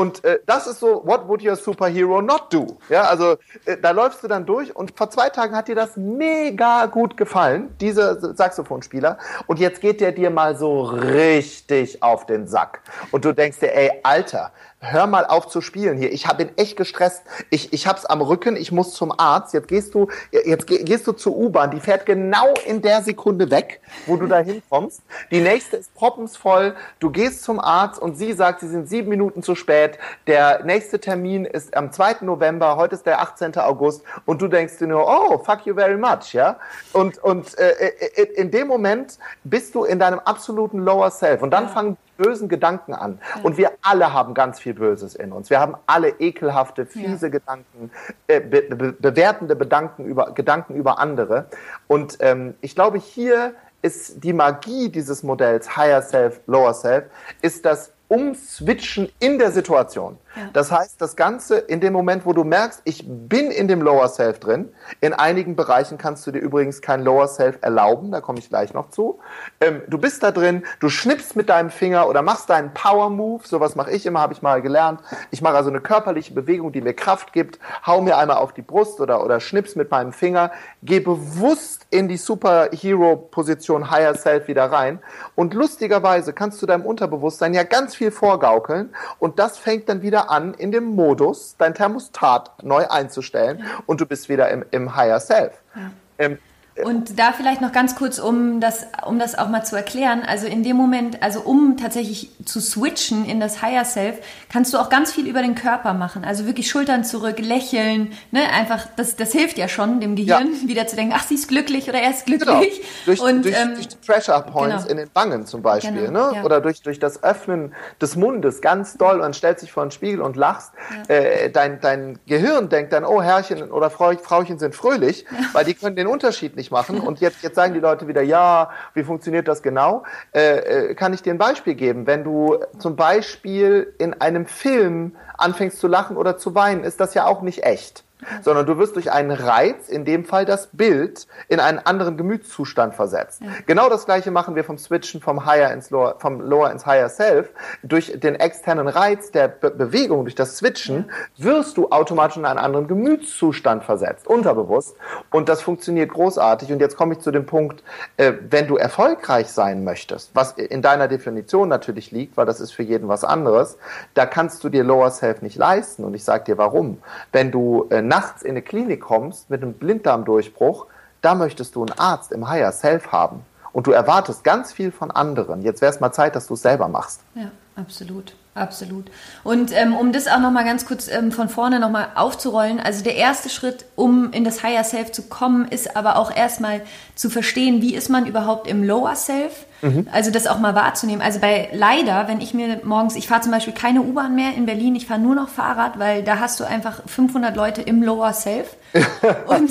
[0.00, 2.78] Und äh, das ist so, what would your superhero not do?
[2.88, 3.36] Ja, also
[3.66, 7.18] äh, da läufst du dann durch und vor zwei Tagen hat dir das mega gut
[7.18, 9.18] gefallen, dieser Saxophonspieler.
[9.46, 12.80] Und jetzt geht der dir mal so richtig auf den Sack.
[13.10, 16.10] Und du denkst dir, ey, Alter, hör mal auf zu spielen hier.
[16.12, 17.22] Ich bin echt gestresst.
[17.50, 19.52] Ich, ich hab's am Rücken, ich muss zum Arzt.
[19.52, 21.70] Jetzt gehst du, jetzt gehst du zur U-Bahn.
[21.70, 25.02] Die fährt genau in der Sekunde weg, wo du da hinkommst.
[25.30, 26.74] Die nächste ist proppensvoll.
[26.98, 29.98] Du gehst zum Arzt und sie sagt, sie sind sieben Minuten zu spät.
[30.26, 32.16] Der nächste Termin ist am 2.
[32.22, 32.76] November.
[32.76, 33.56] Heute ist der 18.
[33.58, 34.02] August.
[34.24, 36.56] Und du denkst dir nur, oh, fuck you very much, ja?
[36.94, 41.42] Und, und äh, äh in dem Moment bist du in deinem absoluten Lower Self.
[41.42, 43.18] Und dann fangen bösen Gedanken an.
[43.36, 43.42] Ja.
[43.42, 45.50] Und wir alle haben ganz viel Böses in uns.
[45.50, 47.32] Wir haben alle ekelhafte, fiese ja.
[47.32, 47.90] Gedanken,
[48.26, 51.46] äh, be be bewertende Gedanken über, Gedanken über andere.
[51.86, 57.04] Und ähm, ich glaube, hier ist die Magie dieses Modells Higher Self, Lower Self,
[57.40, 60.18] ist das Umswitchen in der Situation.
[60.52, 64.08] Das heißt, das Ganze in dem Moment, wo du merkst, ich bin in dem Lower
[64.08, 68.38] Self drin, in einigen Bereichen kannst du dir übrigens kein Lower Self erlauben, da komme
[68.38, 69.18] ich gleich noch zu.
[69.60, 73.46] Ähm, du bist da drin, du schnippst mit deinem Finger oder machst deinen Power Move,
[73.46, 75.00] sowas mache ich immer, habe ich mal gelernt.
[75.30, 78.62] Ich mache also eine körperliche Bewegung, die mir Kraft gibt, hau mir einmal auf die
[78.62, 80.52] Brust oder, oder schnips mit meinem Finger,
[80.82, 85.00] geh bewusst in die Superhero-Position Higher Self wieder rein
[85.34, 90.19] und lustigerweise kannst du deinem Unterbewusstsein ja ganz viel vorgaukeln und das fängt dann wieder
[90.20, 94.96] wieder an, in dem Modus dein Thermostat neu einzustellen und du bist wieder im, im
[94.96, 95.52] Higher Self.
[95.74, 95.90] Ja.
[96.18, 96.38] Ähm,
[96.84, 100.22] und da vielleicht noch ganz kurz, um das, um das auch mal zu erklären.
[100.26, 104.18] Also in dem Moment, also um tatsächlich zu switchen in das Higher Self,
[104.50, 106.24] kannst du auch ganz viel über den Körper machen.
[106.24, 108.40] Also wirklich Schultern zurück, lächeln, ne?
[108.52, 110.62] Einfach, das, das hilft ja schon dem Gehirn, ja.
[110.68, 112.48] wieder zu denken, ach, sie ist glücklich oder er ist glücklich.
[112.48, 112.62] Genau.
[113.06, 114.90] Durch, und, durch, ähm, durch die Pressure Points genau.
[114.90, 116.30] in den Wangen zum Beispiel, genau.
[116.30, 116.36] ne?
[116.36, 116.44] Ja.
[116.44, 120.20] Oder durch, durch das Öffnen des Mundes ganz doll und stellt sich vor den Spiegel
[120.20, 120.72] und lachst.
[121.08, 121.14] Ja.
[121.14, 125.96] Äh, dein, dein Gehirn denkt dann, oh, Herrchen oder Frauchen sind fröhlich, weil die können
[125.96, 127.00] den Unterschied nicht machen.
[127.00, 130.04] Und jetzt, jetzt sagen die Leute wieder, ja, wie funktioniert das genau?
[130.32, 132.06] Äh, äh, kann ich dir ein Beispiel geben?
[132.06, 137.14] Wenn du zum Beispiel in einem Film anfängst zu lachen oder zu weinen, ist das
[137.14, 138.04] ja auch nicht echt
[138.42, 142.94] sondern du wirst durch einen Reiz, in dem Fall das Bild, in einen anderen Gemütszustand
[142.94, 143.42] versetzt.
[143.42, 143.48] Ja.
[143.66, 147.08] Genau das gleiche machen wir vom Switchen vom Higher ins Lower, vom Lower ins Higher
[147.08, 147.50] Self.
[147.82, 152.58] Durch den externen Reiz der Be Bewegung, durch das Switchen, wirst du automatisch in einen
[152.58, 154.96] anderen Gemütszustand versetzt, unterbewusst.
[155.30, 156.72] Und das funktioniert großartig.
[156.72, 157.82] Und jetzt komme ich zu dem Punkt,
[158.16, 162.72] äh, wenn du erfolgreich sein möchtest, was in deiner Definition natürlich liegt, weil das ist
[162.72, 163.78] für jeden was anderes,
[164.14, 166.04] da kannst du dir Lower Self nicht leisten.
[166.04, 166.98] Und ich sage dir warum.
[167.32, 170.86] Wenn du äh, nachts in eine Klinik kommst mit einem Blinddarmdurchbruch,
[171.22, 173.44] da möchtest du einen Arzt im Higher Self haben.
[173.72, 175.62] Und du erwartest ganz viel von anderen.
[175.62, 177.20] Jetzt wäre es mal Zeit, dass du es selber machst.
[177.34, 178.34] Ja, absolut.
[178.52, 179.12] Absolut.
[179.44, 183.14] Und ähm, um das auch nochmal ganz kurz ähm, von vorne nochmal aufzurollen, also der
[183.14, 186.82] erste Schritt, um in das Higher Self zu kommen, ist aber auch erstmal
[187.14, 190.08] zu verstehen, wie ist man überhaupt im Lower Self Mhm.
[190.12, 191.22] Also das auch mal wahrzunehmen.
[191.22, 194.66] Also bei leider, wenn ich mir morgens, ich fahre zum Beispiel keine U-Bahn mehr in
[194.66, 198.32] Berlin, ich fahre nur noch Fahrrad, weil da hast du einfach 500 Leute im Lower
[198.32, 198.76] Self
[199.46, 199.70] und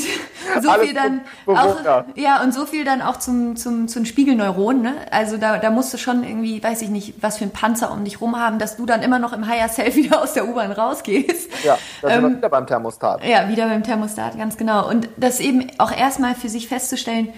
[0.62, 1.76] so viel dann auch
[2.16, 4.82] ja und so viel dann auch zum zum zum Spiegelneuron.
[4.82, 4.94] Ne?
[5.12, 8.04] Also da da musst du schon irgendwie, weiß ich nicht, was für ein Panzer um
[8.04, 10.72] dich rum haben, dass du dann immer noch im Higher Self wieder aus der U-Bahn
[10.72, 11.50] rausgehst.
[11.64, 13.24] Ja, da sind ähm, wir wieder beim Thermostat.
[13.26, 14.90] Ja, wieder beim Thermostat, ganz genau.
[14.90, 17.34] Und das eben auch erstmal für sich festzustellen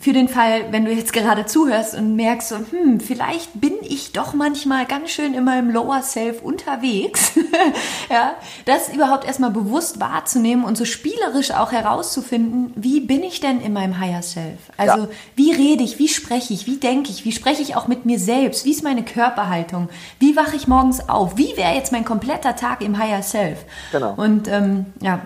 [0.00, 4.12] für den Fall, wenn du jetzt gerade zuhörst und merkst so, hm, vielleicht bin ich
[4.12, 7.32] doch manchmal ganz schön in meinem Lower Self unterwegs,
[8.10, 13.60] ja, das überhaupt erstmal bewusst wahrzunehmen und so spielerisch auch herauszufinden, wie bin ich denn
[13.60, 14.58] in meinem Higher Self?
[14.76, 15.08] Also, ja.
[15.36, 18.18] wie rede ich, wie spreche ich, wie denke ich, wie spreche ich auch mit mir
[18.18, 22.56] selbst, wie ist meine Körperhaltung, wie wache ich morgens auf, wie wäre jetzt mein kompletter
[22.56, 23.64] Tag im Higher Self?
[23.92, 24.14] Genau.
[24.14, 25.20] Und ähm, ja,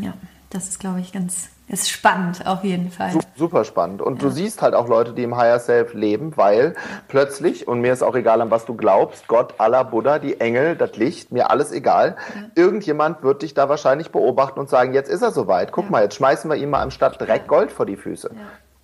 [0.00, 0.14] ja,
[0.50, 3.12] das ist, glaube ich, ganz, ist spannend auf jeden Fall.
[3.34, 4.02] Super spannend.
[4.02, 4.28] Und ja.
[4.28, 6.74] du siehst halt auch Leute, die im Higher Self leben, weil
[7.08, 10.76] plötzlich, und mir ist auch egal, an was du glaubst, Gott, Allah, Buddha, die Engel,
[10.76, 12.42] das Licht, mir alles egal, ja.
[12.54, 15.72] irgendjemand wird dich da wahrscheinlich beobachten und sagen, jetzt ist er soweit.
[15.72, 15.90] Guck ja.
[15.90, 18.30] mal, jetzt schmeißen wir ihm mal anstatt Dreck Gold vor die Füße.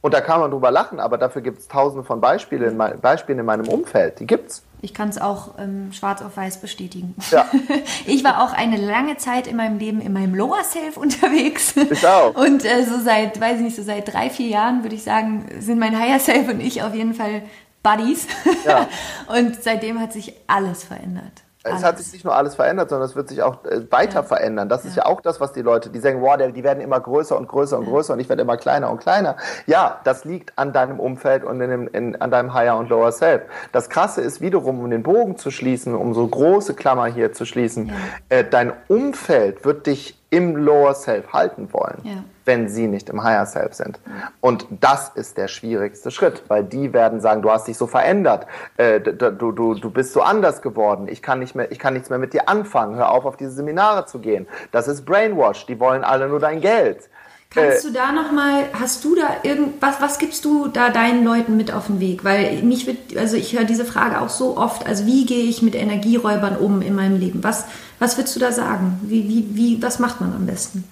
[0.01, 3.01] Und da kann man drüber lachen, aber dafür gibt es tausende von Beispielen in, mein,
[3.01, 4.21] Beispielen in meinem Umfeld.
[4.21, 4.63] Die gibt's.
[4.81, 7.17] Ich kann es auch ähm, schwarz auf weiß bestätigen.
[7.31, 7.47] Ja.
[8.07, 11.77] Ich war auch eine lange Zeit in meinem Leben in meinem Lower Self unterwegs.
[11.77, 12.35] Ich auch.
[12.37, 15.47] Und äh, so seit, weiß ich nicht, so seit drei, vier Jahren würde ich sagen,
[15.59, 17.43] sind mein Higher Self und ich auf jeden Fall
[17.83, 18.27] Buddies.
[18.65, 18.89] Ja.
[19.37, 23.17] Und seitdem hat sich alles verändert es hat sich nicht nur alles verändert, sondern es
[23.17, 24.23] wird sich auch äh, weiter ja.
[24.23, 24.69] verändern.
[24.69, 24.91] Das ja.
[24.91, 27.49] ist ja auch das, was die Leute, die sagen, wow, die werden immer größer und
[27.49, 27.91] größer und ja.
[27.91, 29.37] größer und ich werde immer kleiner und kleiner.
[29.67, 33.11] Ja, das liegt an deinem Umfeld und in dem, in, an deinem Higher und Lower
[33.11, 33.43] Self.
[33.73, 37.45] Das Krasse ist wiederum, um den Bogen zu schließen, um so große Klammer hier zu
[37.45, 37.93] schließen,
[38.29, 42.25] äh, dein Umfeld wird dich im Lower Self halten wollen, ja.
[42.45, 43.99] wenn sie nicht im Higher Self sind.
[44.41, 48.47] Und das ist der schwierigste Schritt, weil die werden sagen, du hast dich so verändert,
[48.77, 52.11] äh, du, du, du bist so anders geworden, ich kann, nicht mehr, ich kann nichts
[52.11, 54.47] mehr mit dir anfangen, hör auf, auf diese Seminare zu gehen.
[54.71, 57.09] Das ist Brainwash, die wollen alle nur dein Geld.
[57.51, 61.57] Kannst äh, du da nochmal, hast du da irgendwas, was gibst du da deinen Leuten
[61.57, 62.23] mit auf den Weg?
[62.23, 65.63] Weil mich wird, also ich höre diese Frage auch so oft, also wie gehe ich
[65.63, 67.43] mit Energieräubern um in meinem Leben?
[67.43, 67.65] Was,
[67.99, 69.01] was würdest du da sagen?
[69.03, 70.85] Wie, wie, wie, was macht man am besten?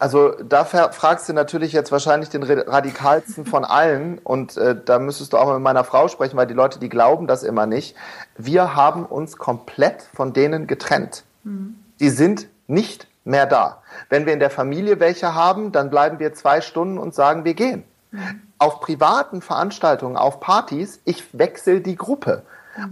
[0.00, 5.32] Also da fragst du natürlich jetzt wahrscheinlich den radikalsten von allen und äh, da müsstest
[5.32, 7.96] du auch mal mit meiner Frau sprechen, weil die Leute, die glauben das immer nicht.
[8.36, 11.24] Wir haben uns komplett von denen getrennt.
[11.42, 11.80] Mhm.
[11.98, 13.82] Die sind nicht mehr da.
[14.08, 17.54] Wenn wir in der Familie welche haben, dann bleiben wir zwei Stunden und sagen, wir
[17.54, 17.82] gehen.
[18.12, 18.42] Mhm.
[18.58, 22.42] Auf privaten Veranstaltungen, auf Partys, ich wechsle die Gruppe.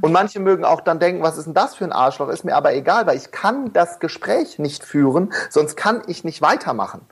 [0.00, 2.28] Und manche mögen auch dann denken, was ist denn das für ein Arschloch?
[2.28, 6.42] Ist mir aber egal, weil ich kann das Gespräch nicht führen, sonst kann ich nicht
[6.42, 7.02] weitermachen.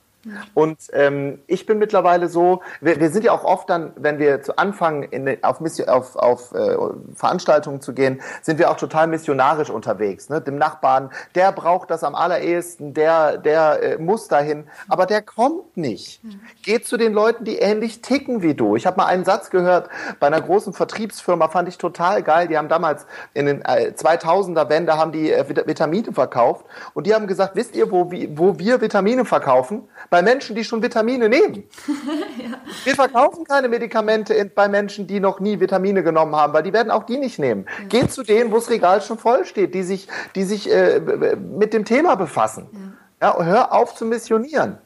[0.54, 4.42] Und ähm, ich bin mittlerweile so, wir, wir, sind ja auch oft dann, wenn wir
[4.42, 6.76] zu Anfang in, auf, Mission, auf, auf äh,
[7.14, 10.28] Veranstaltungen zu gehen, sind wir auch total missionarisch unterwegs.
[10.28, 10.40] Ne?
[10.40, 15.76] Dem Nachbarn, der braucht das am allerersten, der, der äh, muss dahin, aber der kommt
[15.76, 16.20] nicht.
[16.62, 18.76] Geht zu den Leuten, die ähnlich ticken wie du.
[18.76, 19.88] Ich habe mal einen Satz gehört
[20.20, 22.48] bei einer großen Vertriebsfirma, fand ich total geil.
[22.48, 26.64] Die haben damals in den äh, 2000er Wende haben die äh, Vitamine verkauft
[26.94, 29.88] und die haben gesagt, wisst ihr, wo, wo wir Vitamine verkaufen?
[30.14, 31.64] Bei Menschen, die schon Vitamine nehmen.
[32.38, 32.58] ja.
[32.84, 36.92] Wir verkaufen keine Medikamente bei Menschen, die noch nie Vitamine genommen haben, weil die werden
[36.92, 37.66] auch die nicht nehmen.
[37.80, 37.88] Ja.
[37.88, 40.06] Geht zu denen, wo das Regal schon voll steht, die sich,
[40.36, 42.94] die sich äh, mit dem Thema befassen.
[43.20, 43.36] Ja.
[43.36, 44.78] ja hör auf zu missionieren.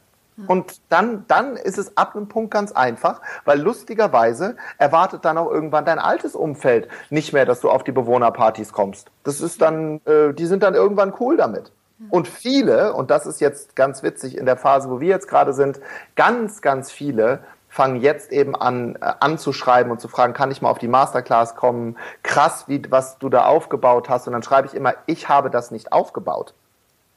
[0.47, 5.51] Und dann, dann ist es ab einem Punkt ganz einfach, weil lustigerweise erwartet dann auch
[5.51, 9.11] irgendwann dein altes Umfeld nicht mehr, dass du auf die Bewohnerpartys kommst.
[9.25, 11.73] Das ist dann, äh, die sind dann irgendwann cool damit.
[12.11, 15.53] Und viele, und das ist jetzt ganz witzig in der Phase, wo wir jetzt gerade
[15.53, 15.81] sind,
[16.15, 20.71] ganz, ganz viele fangen jetzt eben an, äh, anzuschreiben und zu fragen, kann ich mal
[20.71, 21.97] auf die Masterclass kommen?
[22.23, 24.27] Krass, wie, was du da aufgebaut hast.
[24.27, 26.55] Und dann schreibe ich immer, ich habe das nicht aufgebaut.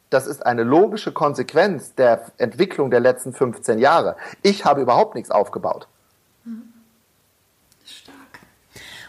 [0.09, 4.17] Das ist eine logische Konsequenz der Entwicklung der letzten 15 Jahre.
[4.41, 5.87] Ich habe überhaupt nichts aufgebaut.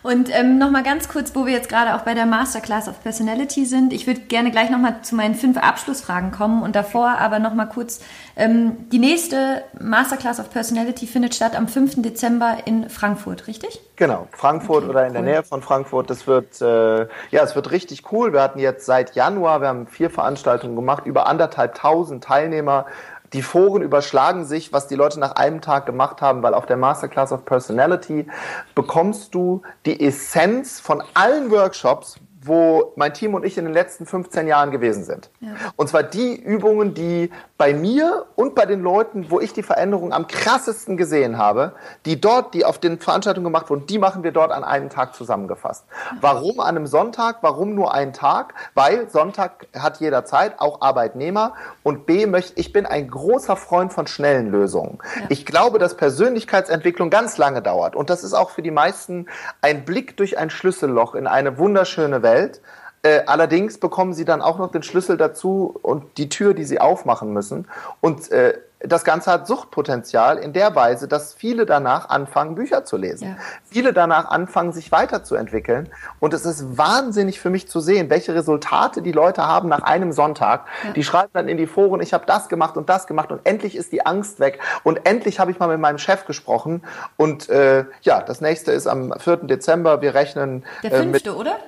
[0.02, 3.64] Und ähm, nochmal ganz kurz, wo wir jetzt gerade auch bei der Masterclass of Personality
[3.64, 3.92] sind.
[3.92, 8.00] Ich würde gerne gleich nochmal zu meinen fünf Abschlussfragen kommen und davor aber nochmal kurz,
[8.36, 12.02] ähm, die nächste Masterclass of Personality findet statt am 5.
[12.02, 13.80] Dezember in Frankfurt, richtig?
[13.94, 15.12] Genau, Frankfurt okay, oder in cool.
[15.12, 16.10] der Nähe von Frankfurt.
[16.10, 18.32] Das wird, äh, ja, es wird richtig cool.
[18.32, 22.86] Wir hatten jetzt seit Januar, wir haben vier Veranstaltungen gemacht, über anderthalb tausend Teilnehmer
[23.32, 26.76] die Foren überschlagen sich, was die Leute nach einem Tag gemacht haben, weil auf der
[26.76, 28.26] Masterclass of Personality
[28.74, 34.04] bekommst du die Essenz von allen Workshops, wo mein Team und ich in den letzten
[34.04, 35.30] 15 Jahren gewesen sind.
[35.40, 35.50] Ja.
[35.76, 40.12] Und zwar die Übungen, die bei mir und bei den Leuten, wo ich die Veränderung
[40.12, 41.72] am krassesten gesehen habe,
[42.04, 45.14] die dort, die auf den Veranstaltungen gemacht wurden, die machen wir dort an einem Tag
[45.14, 45.84] zusammengefasst.
[45.88, 46.16] Ja.
[46.20, 47.38] Warum an einem Sonntag?
[47.42, 48.54] Warum nur einen Tag?
[48.74, 51.54] Weil Sonntag hat jeder Zeit, auch Arbeitnehmer.
[51.84, 54.98] Und B möchte, ich bin ein großer Freund von schnellen Lösungen.
[55.20, 55.26] Ja.
[55.28, 57.94] Ich glaube, dass Persönlichkeitsentwicklung ganz lange dauert.
[57.94, 59.26] Und das ist auch für die meisten
[59.60, 62.60] ein Blick durch ein Schlüsselloch in eine wunderschöne Welt Welt.
[63.02, 66.80] Äh, allerdings bekommen sie dann auch noch den Schlüssel dazu und die Tür, die sie
[66.80, 67.66] aufmachen müssen.
[68.00, 72.96] Und äh, das Ganze hat Suchtpotenzial in der Weise, dass viele danach anfangen, Bücher zu
[72.96, 73.28] lesen.
[73.28, 73.36] Ja.
[73.64, 75.88] Viele danach anfangen, sich weiterzuentwickeln.
[76.20, 80.12] Und es ist wahnsinnig für mich zu sehen, welche Resultate die Leute haben nach einem
[80.12, 80.66] Sonntag.
[80.84, 80.92] Ja.
[80.92, 83.76] Die schreiben dann in die Foren, ich habe das gemacht und das gemacht und endlich
[83.76, 86.82] ist die Angst weg und endlich habe ich mal mit meinem Chef gesprochen.
[87.16, 89.36] Und äh, ja, das nächste ist am 4.
[89.38, 90.02] Dezember.
[90.02, 90.64] Wir rechnen.
[90.82, 91.58] Der äh, fünfte, äh, oder?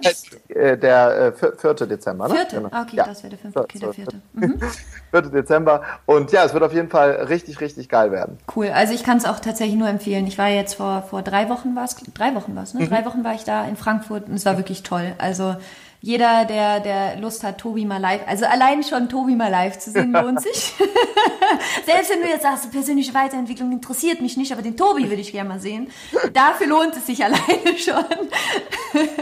[0.49, 1.75] Äh, der äh, 4.
[1.75, 2.29] Dezember.
[2.29, 2.35] Ne?
[2.35, 2.57] Vierte?
[2.57, 2.69] Genau.
[2.69, 3.05] Okay, ja.
[3.05, 3.61] das wäre der fünfte.
[3.61, 4.21] Okay, der vierte.
[4.33, 4.61] Mhm.
[5.11, 5.23] 4.
[5.23, 5.83] Dezember.
[6.07, 8.39] Und ja, es wird auf jeden Fall richtig, richtig geil werden.
[8.55, 8.69] Cool.
[8.69, 10.27] Also ich kann es auch tatsächlich nur empfehlen.
[10.27, 12.83] Ich war jetzt vor, vor drei Wochen war es, drei Wochen war es, ne?
[12.83, 12.89] Mhm.
[12.89, 15.15] Drei Wochen war ich da in Frankfurt und es war wirklich toll.
[15.19, 15.57] Also
[16.05, 19.91] jeder, der, der Lust hat, Tobi mal live, also allein schon Tobi mal live zu
[19.91, 20.53] sehen, lohnt sich.
[21.87, 25.33] Selbst wenn du jetzt sagst, persönliche Weiterentwicklung interessiert mich nicht, aber den Tobi würde ich
[25.33, 25.89] gerne mal sehen.
[26.35, 28.05] Dafür lohnt es sich alleine schon.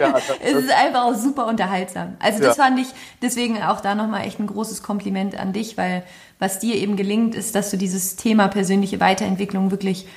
[0.01, 2.16] Ja, es ist einfach auch super unterhaltsam.
[2.18, 2.64] Also das ja.
[2.64, 2.89] fand ich
[3.22, 6.03] deswegen auch da nochmal echt ein großes Kompliment an dich, weil
[6.41, 10.09] was dir eben gelingt, ist, dass du dieses Thema persönliche Weiterentwicklung wirklich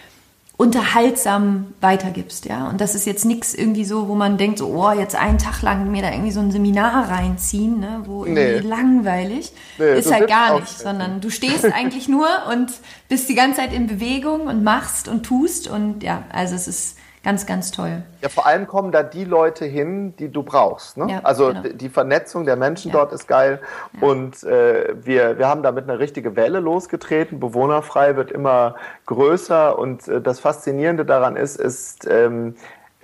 [0.58, 2.70] unterhaltsam weitergibst, ja.
[2.70, 5.62] Und das ist jetzt nichts irgendwie so, wo man denkt, so, oh, jetzt einen Tag
[5.62, 8.60] lang mir da irgendwie so ein Seminar reinziehen, ne, wo irgendwie nee.
[8.60, 9.52] langweilig.
[9.78, 12.72] Nee, ist halt gar nicht, sondern du stehst eigentlich nur und
[13.10, 16.98] bist die ganze Zeit in Bewegung und machst und tust und ja, also es ist
[17.26, 18.04] ganz, ganz toll.
[18.22, 20.96] Ja, vor allem kommen da die Leute hin, die du brauchst.
[20.96, 21.08] Ne?
[21.10, 21.64] Ja, also genau.
[21.74, 22.98] die Vernetzung der Menschen ja.
[22.98, 23.60] dort ist geil.
[24.00, 24.08] Ja.
[24.08, 27.40] Und äh, wir, wir haben damit eine richtige Welle losgetreten.
[27.40, 28.76] Bewohnerfrei wird immer
[29.08, 29.78] größer.
[29.78, 32.56] Und äh, das Faszinierende daran ist, ist, ähm,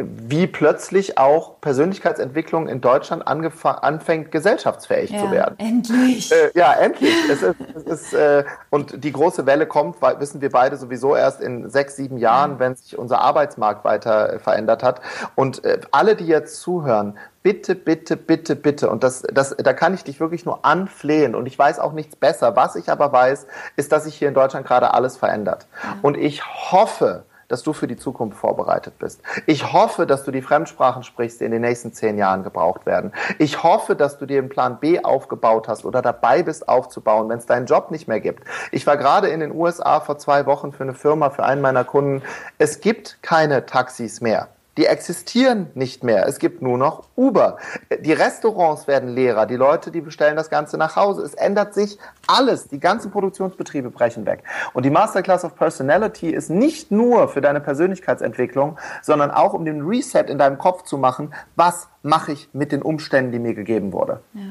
[0.05, 5.55] wie plötzlich auch Persönlichkeitsentwicklung in Deutschland anfängt, gesellschaftsfähig ja, zu werden.
[5.57, 6.31] Endlich.
[6.31, 7.13] Äh, ja, endlich.
[7.29, 11.15] es ist, es ist, äh, und die große Welle kommt, weil, wissen wir beide sowieso
[11.15, 15.01] erst in sechs, sieben Jahren, wenn sich unser Arbeitsmarkt weiter äh, verändert hat.
[15.35, 19.93] Und äh, alle, die jetzt zuhören, bitte, bitte, bitte, bitte, und das, das, da kann
[19.93, 22.55] ich dich wirklich nur anflehen und ich weiß auch nichts besser.
[22.55, 25.67] Was ich aber weiß, ist, dass sich hier in Deutschland gerade alles verändert.
[25.83, 25.97] Ja.
[26.01, 29.21] Und ich hoffe, dass du für die Zukunft vorbereitet bist.
[29.45, 33.11] Ich hoffe, dass du die Fremdsprachen sprichst, die in den nächsten zehn Jahren gebraucht werden.
[33.39, 37.39] Ich hoffe, dass du dir einen Plan B aufgebaut hast oder dabei bist aufzubauen, wenn
[37.39, 38.43] es deinen Job nicht mehr gibt.
[38.71, 41.83] Ich war gerade in den USA vor zwei Wochen für eine Firma, für einen meiner
[41.83, 42.21] Kunden.
[42.57, 44.47] Es gibt keine Taxis mehr.
[44.81, 46.25] Die existieren nicht mehr.
[46.25, 47.57] Es gibt nur noch Uber.
[47.99, 51.21] Die Restaurants werden leerer, die Leute, die bestellen das Ganze nach Hause.
[51.21, 52.67] Es ändert sich alles.
[52.67, 54.43] Die ganzen Produktionsbetriebe brechen weg.
[54.73, 59.83] Und die Masterclass of Personality ist nicht nur für deine Persönlichkeitsentwicklung, sondern auch um den
[59.83, 63.93] Reset in deinem Kopf zu machen, was mache ich mit den Umständen, die mir gegeben
[63.93, 64.21] wurde.
[64.33, 64.41] Ja.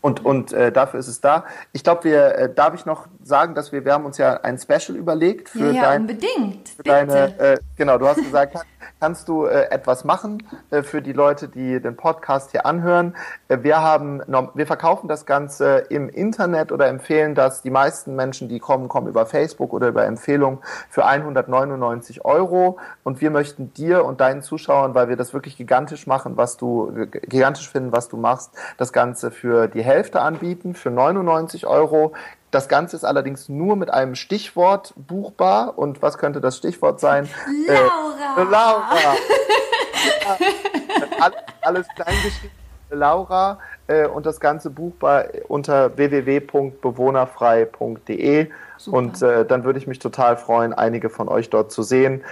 [0.00, 1.44] Und, und äh, dafür ist es da.
[1.72, 4.58] Ich glaube, wir äh, darf ich noch sagen, dass wir, wir haben uns ja ein
[4.58, 6.68] Special überlegt für, ja, ja, dein, unbedingt.
[6.70, 8.56] für deine, äh, genau, du hast gesagt,
[8.98, 13.14] kannst du äh, etwas machen äh, für die Leute, die den Podcast hier anhören.
[13.48, 14.22] Äh, wir haben,
[14.54, 17.62] wir verkaufen das Ganze im Internet oder empfehlen das.
[17.62, 22.78] Die meisten Menschen, die kommen, kommen über Facebook oder über Empfehlung für 199 Euro.
[23.04, 26.92] Und wir möchten dir und deinen Zuschauern, weil wir das wirklich gigantisch machen, was du
[27.10, 32.12] gigantisch finden, was du machst, das Ganze für die Hälfte anbieten, für 99 Euro.
[32.50, 35.78] Das Ganze ist allerdings nur mit einem Stichwort buchbar.
[35.78, 37.28] Und was könnte das Stichwort sein?
[37.66, 38.36] Laura!
[38.36, 39.16] Äh, Laura!
[41.20, 42.60] alles, alles kleingeschrieben.
[42.92, 48.50] Laura äh, und das Ganze buchbar unter www.bewohnerfrei.de.
[48.86, 52.24] Und äh, dann würde ich mich total freuen, einige von euch dort zu sehen.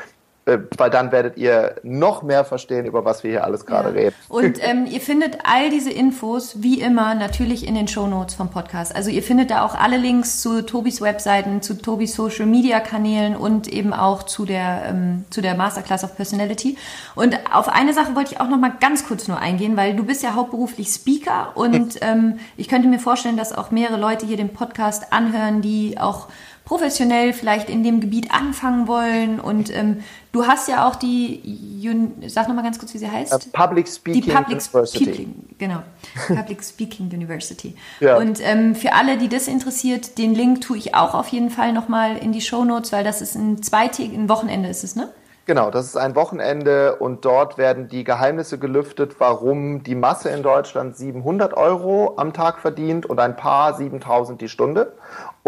[0.49, 3.94] Äh, weil dann werdet ihr noch mehr verstehen, über was wir hier alles gerade ja.
[3.94, 4.14] reden.
[4.28, 8.49] Und ähm, ihr findet all diese Infos wie immer natürlich in den Show Notes vom
[8.49, 8.96] Podcast.
[8.96, 13.36] Also ihr findet da auch alle Links zu Tobis Webseiten, zu Tobis Social Media Kanälen
[13.36, 16.78] und eben auch zu der ähm, zu der Masterclass of Personality.
[17.14, 20.05] Und auf eine Sache wollte ich auch noch mal ganz kurz nur eingehen, weil du
[20.05, 24.38] bist ja hauptberuflich Speaker und ähm, ich könnte mir vorstellen, dass auch mehrere Leute hier
[24.38, 26.28] den Podcast anhören, die auch
[26.69, 29.41] professionell vielleicht in dem Gebiet anfangen wollen.
[29.41, 31.81] Und ähm, du hast ja auch die,
[32.27, 33.33] sag nochmal ganz kurz, wie sie heißt.
[33.33, 35.05] Uh, Public Speaking die Public University.
[35.05, 35.83] Speaking, genau.
[36.27, 37.75] Public Speaking University.
[38.01, 38.19] Ja.
[38.19, 41.73] Und ähm, für alle, die das interessiert, den Link tue ich auch auf jeden Fall
[41.73, 45.09] nochmal in die Show Notes, weil das ist ein zweitägiges, Wochenende ist es, ne?
[45.49, 50.43] Genau, das ist ein Wochenende und dort werden die Geheimnisse gelüftet, warum die Masse in
[50.43, 54.93] Deutschland 700 Euro am Tag verdient und ein paar 7000 die Stunde.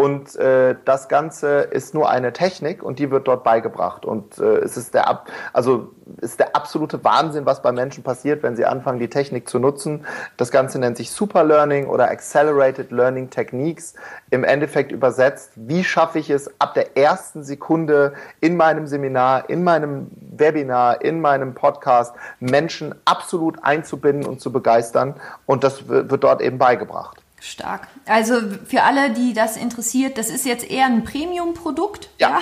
[0.01, 4.03] Und äh, das Ganze ist nur eine Technik und die wird dort beigebracht.
[4.03, 5.21] Und äh, es ist der,
[5.53, 9.59] also ist der absolute Wahnsinn, was bei Menschen passiert, wenn sie anfangen, die Technik zu
[9.59, 10.07] nutzen.
[10.37, 13.93] Das Ganze nennt sich Super Learning oder Accelerated Learning Techniques.
[14.31, 19.63] Im Endeffekt übersetzt, wie schaffe ich es ab der ersten Sekunde in meinem Seminar, in
[19.63, 25.13] meinem Webinar, in meinem Podcast Menschen absolut einzubinden und zu begeistern.
[25.45, 27.21] Und das wird dort eben beigebracht.
[27.41, 27.87] Stark.
[28.05, 28.35] Also
[28.65, 32.29] für alle, die das interessiert, das ist jetzt eher ein Premium-Produkt, ja.
[32.29, 32.39] ja.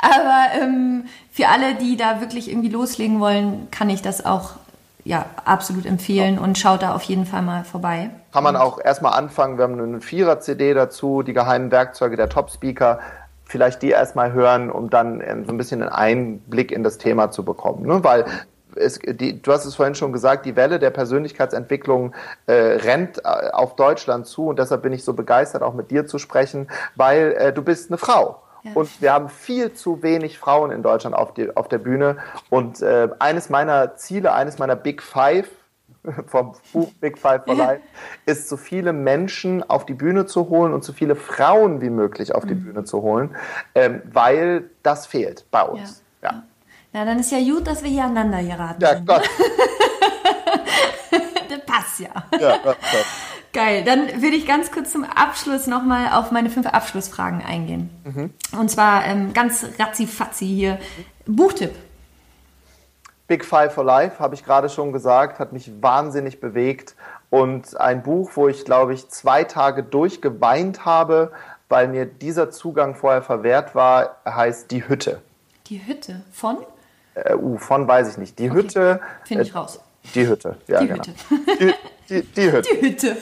[0.00, 4.52] Aber ähm, für alle, die da wirklich irgendwie loslegen wollen, kann ich das auch
[5.04, 6.40] ja absolut empfehlen ja.
[6.40, 8.08] und schaut da auf jeden Fall mal vorbei.
[8.32, 9.58] Kann man auch erstmal anfangen.
[9.58, 13.00] Wir haben eine Vierer-CD dazu, die geheimen Werkzeuge der Top-Speaker.
[13.44, 17.30] Vielleicht die erstmal hören, um dann ähm, so ein bisschen einen Einblick in das Thema
[17.30, 17.86] zu bekommen.
[17.86, 18.02] Ne?
[18.02, 18.24] Weil
[18.78, 22.14] es, die, du hast es vorhin schon gesagt, die Welle der Persönlichkeitsentwicklung
[22.46, 26.06] äh, rennt äh, auf Deutschland zu und deshalb bin ich so begeistert, auch mit dir
[26.06, 28.42] zu sprechen, weil äh, du bist eine Frau.
[28.62, 28.72] Ja.
[28.74, 32.16] Und wir haben viel zu wenig Frauen in Deutschland auf, die, auf der Bühne.
[32.50, 35.48] Und äh, eines meiner Ziele, eines meiner Big Five
[36.26, 37.82] vom Buch Big Five for Life,
[38.26, 42.34] ist so viele Menschen auf die Bühne zu holen und so viele Frauen wie möglich
[42.34, 42.64] auf die mhm.
[42.64, 43.36] Bühne zu holen,
[43.74, 45.98] ähm, weil das fehlt bei uns.
[45.98, 46.07] Ja.
[46.92, 49.06] Na, dann ist ja gut, dass wir hier aneinander geraten ja, sind.
[49.06, 49.22] Gott.
[51.48, 52.10] das passt ja.
[52.40, 53.06] Ja, Gott, Gott.
[53.52, 53.84] Geil.
[53.84, 57.90] Dann würde ich ganz kurz zum Abschluss nochmal auf meine fünf Abschlussfragen eingehen.
[58.04, 58.34] Mhm.
[58.58, 60.78] Und zwar ähm, ganz ratzi-fatzi hier.
[61.26, 61.74] Buchtipp.
[63.26, 66.94] Big Five for Life, habe ich gerade schon gesagt, hat mich wahnsinnig bewegt.
[67.28, 71.32] Und ein Buch, wo ich, glaube ich, zwei Tage durchgeweint habe,
[71.68, 75.20] weil mir dieser Zugang vorher verwehrt war, heißt Die Hütte.
[75.66, 76.56] Die Hütte von?
[77.24, 78.38] Äh, uh, von weiß ich nicht.
[78.38, 78.58] Die okay.
[78.58, 79.00] Hütte.
[79.24, 79.80] Finde ich äh, raus.
[80.14, 81.02] Die Hütte, ja, die genau.
[81.02, 81.14] Hütte.
[81.60, 81.74] Die,
[82.08, 82.68] die, die Hütte.
[82.72, 83.16] Die Hütte.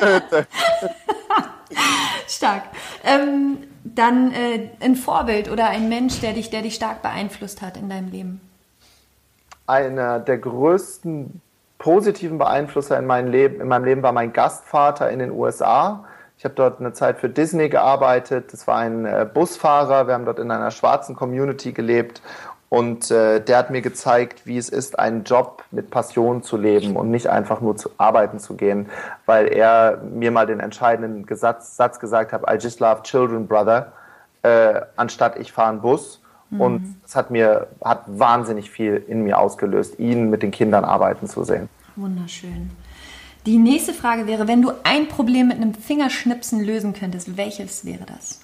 [0.00, 0.46] Hütte.
[2.26, 2.62] Stark.
[3.04, 7.76] Ähm, dann äh, ein Vorbild oder ein Mensch, der dich, der dich stark beeinflusst hat
[7.76, 8.40] in deinem Leben?
[9.66, 11.40] Einer der größten
[11.78, 16.04] positiven Beeinflusser in, mein Leben, in meinem Leben war mein Gastvater in den USA.
[16.36, 18.52] Ich habe dort eine Zeit für Disney gearbeitet.
[18.52, 20.06] Das war ein äh, Busfahrer.
[20.06, 22.22] Wir haben dort in einer schwarzen Community gelebt.
[22.70, 26.96] Und äh, der hat mir gezeigt, wie es ist, einen Job mit Passion zu leben
[26.96, 28.90] und nicht einfach nur zu arbeiten zu gehen,
[29.24, 33.92] weil er mir mal den entscheidenden Gesatz, Satz gesagt hat, I just love children, brother,
[34.42, 36.20] äh, anstatt ich fahre einen Bus.
[36.50, 36.60] Mhm.
[36.60, 41.26] Und es hat mir, hat wahnsinnig viel in mir ausgelöst, ihn mit den Kindern arbeiten
[41.26, 41.70] zu sehen.
[41.96, 42.70] Wunderschön.
[43.46, 48.04] Die nächste Frage wäre, wenn du ein Problem mit einem Fingerschnipsen lösen könntest, welches wäre
[48.04, 48.40] das?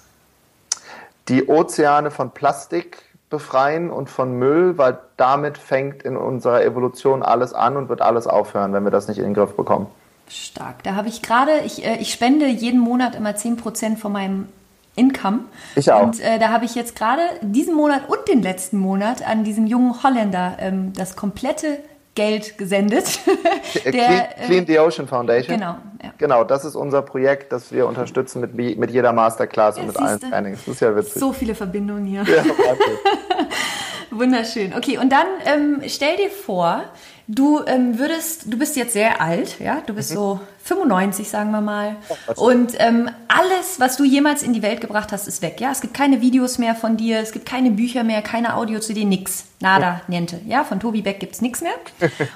[1.27, 7.53] Die Ozeane von Plastik befreien und von Müll, weil damit fängt in unserer Evolution alles
[7.53, 9.87] an und wird alles aufhören, wenn wir das nicht in den Griff bekommen.
[10.29, 10.83] Stark.
[10.83, 14.49] Da habe ich gerade, ich, äh, ich spende jeden Monat immer 10% von meinem
[14.95, 15.41] Income.
[15.75, 16.03] Ich auch.
[16.03, 19.67] Und äh, da habe ich jetzt gerade diesen Monat und den letzten Monat an diesen
[19.67, 21.79] jungen Holländer ähm, das komplette
[22.15, 23.19] Geld gesendet.
[23.83, 25.57] Der, Clean, äh, Clean, the Ocean Foundation.
[25.57, 25.75] Genau.
[26.01, 26.13] Ja.
[26.17, 29.97] Genau, das ist unser Projekt, das wir unterstützen mit, mit jeder Masterclass ja, und mit
[29.97, 30.59] allen Trainings.
[30.65, 31.19] Das ist ja witzig.
[31.19, 32.23] So viele Verbindungen hier.
[32.23, 32.43] Ja,
[34.11, 34.73] Wunderschön.
[34.73, 36.83] Okay, und dann ähm, stell dir vor,
[37.27, 40.15] Du ähm, würdest, du bist jetzt sehr alt, ja, du bist mhm.
[40.15, 41.95] so 95, sagen wir mal.
[42.35, 45.59] Und ähm, alles, was du jemals in die Welt gebracht hast, ist weg.
[45.59, 48.79] Ja, es gibt keine Videos mehr von dir, es gibt keine Bücher mehr, keine Audio
[48.79, 50.39] zu dir, nix, nada, niente.
[50.45, 51.73] Ja, von Tobi Beck gibt's nichts mehr.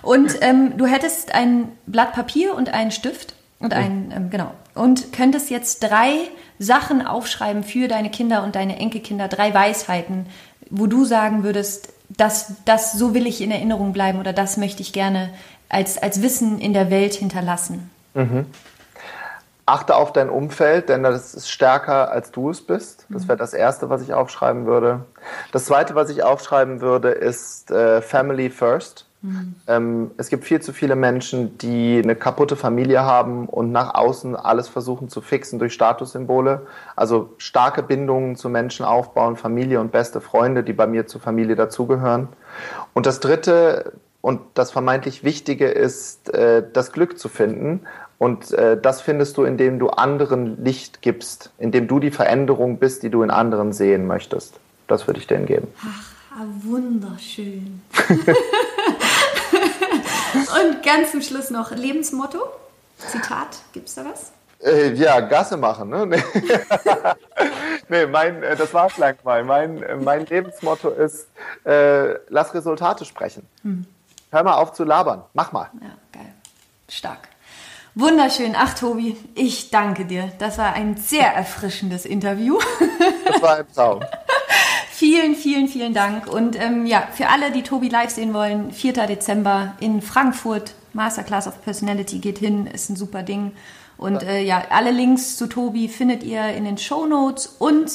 [0.01, 5.11] Und ähm, du hättest ein Blatt Papier und einen Stift und ein, ähm, genau, und
[5.11, 6.13] könntest jetzt drei
[6.57, 10.27] Sachen aufschreiben für deine Kinder und deine Enkelkinder, drei Weisheiten,
[10.69, 14.81] wo du sagen würdest, das, das, so will ich in Erinnerung bleiben oder das möchte
[14.81, 15.29] ich gerne
[15.69, 17.89] als, als Wissen in der Welt hinterlassen.
[18.15, 18.47] Mhm.
[19.65, 23.05] Achte auf dein Umfeld, denn das ist stärker, als du es bist.
[23.09, 25.05] Das wäre das Erste, was ich aufschreiben würde.
[25.51, 29.05] Das Zweite, was ich aufschreiben würde, ist äh, Family First.
[29.21, 29.55] Mhm.
[29.67, 34.35] Ähm, es gibt viel zu viele Menschen, die eine kaputte Familie haben und nach außen
[34.35, 36.65] alles versuchen zu fixen durch Statussymbole.
[36.95, 41.55] Also starke Bindungen zu Menschen aufbauen, Familie und beste Freunde, die bei mir zur Familie
[41.55, 42.29] dazugehören.
[42.93, 47.81] Und das Dritte und das vermeintlich Wichtige ist, äh, das Glück zu finden.
[48.17, 53.03] Und äh, das findest du, indem du anderen Licht gibst, indem du die Veränderung bist,
[53.03, 54.59] die du in anderen sehen möchtest.
[54.87, 55.67] Das würde ich denen geben.
[55.81, 57.81] Ach, wunderschön.
[60.33, 62.39] Und ganz zum Schluss noch Lebensmotto.
[62.97, 64.31] Zitat, gibt es da was?
[64.61, 66.05] Äh, ja, Gasse machen, ne?
[66.05, 66.23] Nee,
[67.89, 69.43] nee mein, äh, das war's lang mal.
[69.43, 71.27] Mein, äh, mein Lebensmotto ist,
[71.65, 73.47] äh, lass Resultate sprechen.
[73.63, 73.85] Hm.
[74.31, 75.23] Hör mal auf zu labern.
[75.33, 75.69] Mach mal.
[75.81, 76.33] Ja, geil.
[76.89, 77.29] Stark.
[77.95, 78.55] Wunderschön.
[78.57, 80.31] Ach, Tobi, ich danke dir.
[80.39, 82.59] Das war ein sehr erfrischendes Interview.
[83.25, 84.01] Das war ein Traum.
[84.99, 86.27] Vielen, vielen, vielen Dank.
[86.27, 88.91] Und ähm, ja, für alle, die Tobi live sehen wollen, 4.
[89.07, 93.53] Dezember in Frankfurt, Masterclass of Personality geht hin, ist ein super Ding.
[93.97, 97.89] Und äh, ja, alle Links zu Tobi findet ihr in den Show Notes und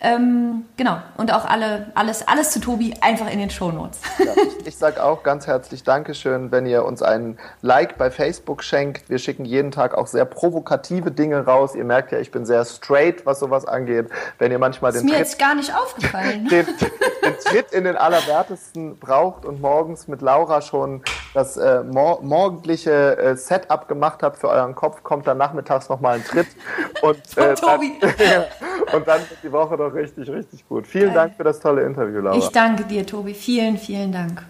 [0.00, 4.00] ähm, genau, und auch alle, alles, alles zu Tobi einfach in den Shownotes.
[4.18, 8.62] Ja, ich, ich sage auch ganz herzlich Dankeschön, wenn ihr uns einen Like bei Facebook
[8.62, 9.10] schenkt.
[9.10, 11.74] Wir schicken jeden Tag auch sehr provokative Dinge raus.
[11.74, 14.06] Ihr merkt ja, ich bin sehr straight, was sowas angeht.
[14.38, 16.48] Wenn ihr manchmal den ist mir Tritt, jetzt gar nicht aufgefallen.
[16.48, 21.02] Den, den, Tritt in den Allerwertesten braucht und morgens mit Laura schon
[21.38, 26.16] das äh, mor morgendliche äh, Setup gemacht habt für euren Kopf, kommt dann nachmittags nochmal
[26.16, 26.48] ein Tritt.
[27.02, 27.92] Und, äh, Tobi.
[28.00, 28.44] Dann,
[28.92, 30.86] und dann wird die Woche doch richtig, richtig gut.
[30.86, 31.14] Vielen Geil.
[31.14, 32.36] Dank für das tolle Interview, Laura.
[32.36, 33.34] Ich danke dir, Tobi.
[33.34, 34.42] Vielen, vielen Dank.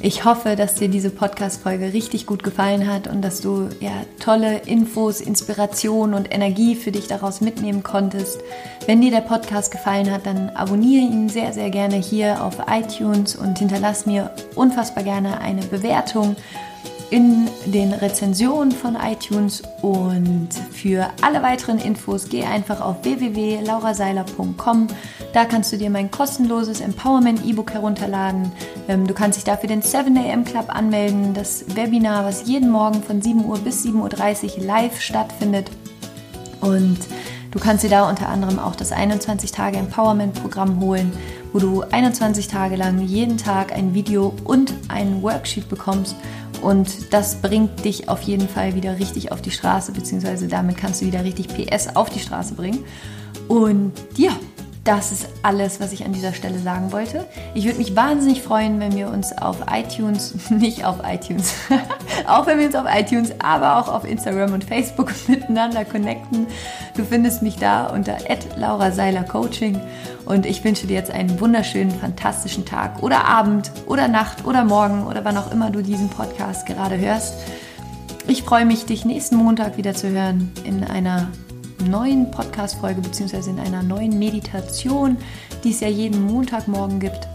[0.00, 3.90] Ich hoffe, dass dir diese Podcast-Folge richtig gut gefallen hat und dass du ja
[4.20, 8.40] tolle Infos, Inspiration und Energie für dich daraus mitnehmen konntest.
[8.86, 13.34] Wenn dir der Podcast gefallen hat, dann abonniere ihn sehr, sehr gerne hier auf iTunes
[13.34, 16.36] und hinterlass mir unfassbar gerne eine Bewertung
[17.10, 24.88] in den Rezensionen von iTunes und für alle weiteren Infos geh einfach auf www.lauraseiler.com.
[25.32, 28.52] Da kannst du dir mein kostenloses Empowerment E-Book herunterladen.
[28.88, 33.02] Ähm, du kannst dich dafür den 7 AM Club anmelden, das Webinar, was jeden Morgen
[33.02, 35.70] von 7 Uhr bis 7.30 Uhr live stattfindet.
[36.60, 36.98] Und
[37.50, 41.12] du kannst dir da unter anderem auch das 21 Tage Empowerment Programm holen,
[41.52, 46.14] wo du 21 Tage lang jeden Tag ein Video und ein Worksheet bekommst
[46.62, 51.02] und das bringt dich auf jeden Fall wieder richtig auf die Straße, beziehungsweise damit kannst
[51.02, 52.84] du wieder richtig PS auf die Straße bringen.
[53.48, 54.32] Und ja,
[54.88, 57.26] das ist alles, was ich an dieser Stelle sagen wollte.
[57.52, 61.52] Ich würde mich wahnsinnig freuen, wenn wir uns auf iTunes, nicht auf iTunes,
[62.26, 66.46] auch wenn wir uns auf iTunes, aber auch auf Instagram und Facebook miteinander connecten.
[66.96, 68.16] Du findest mich da unter
[68.56, 69.78] Laura Seiler Coaching
[70.24, 75.06] und ich wünsche dir jetzt einen wunderschönen, fantastischen Tag oder Abend oder Nacht oder Morgen
[75.06, 77.34] oder wann auch immer du diesen Podcast gerade hörst.
[78.26, 81.28] Ich freue mich, dich nächsten Montag wieder zu hören in einer
[81.86, 83.50] neuen Podcast-Folge bzw.
[83.50, 85.16] in einer neuen Meditation,
[85.64, 87.28] die es ja jeden Montagmorgen gibt.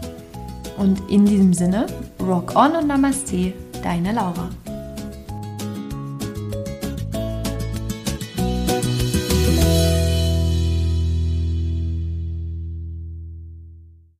[0.76, 1.86] Und in diesem Sinne,
[2.20, 4.50] Rock on und Namaste, deine Laura.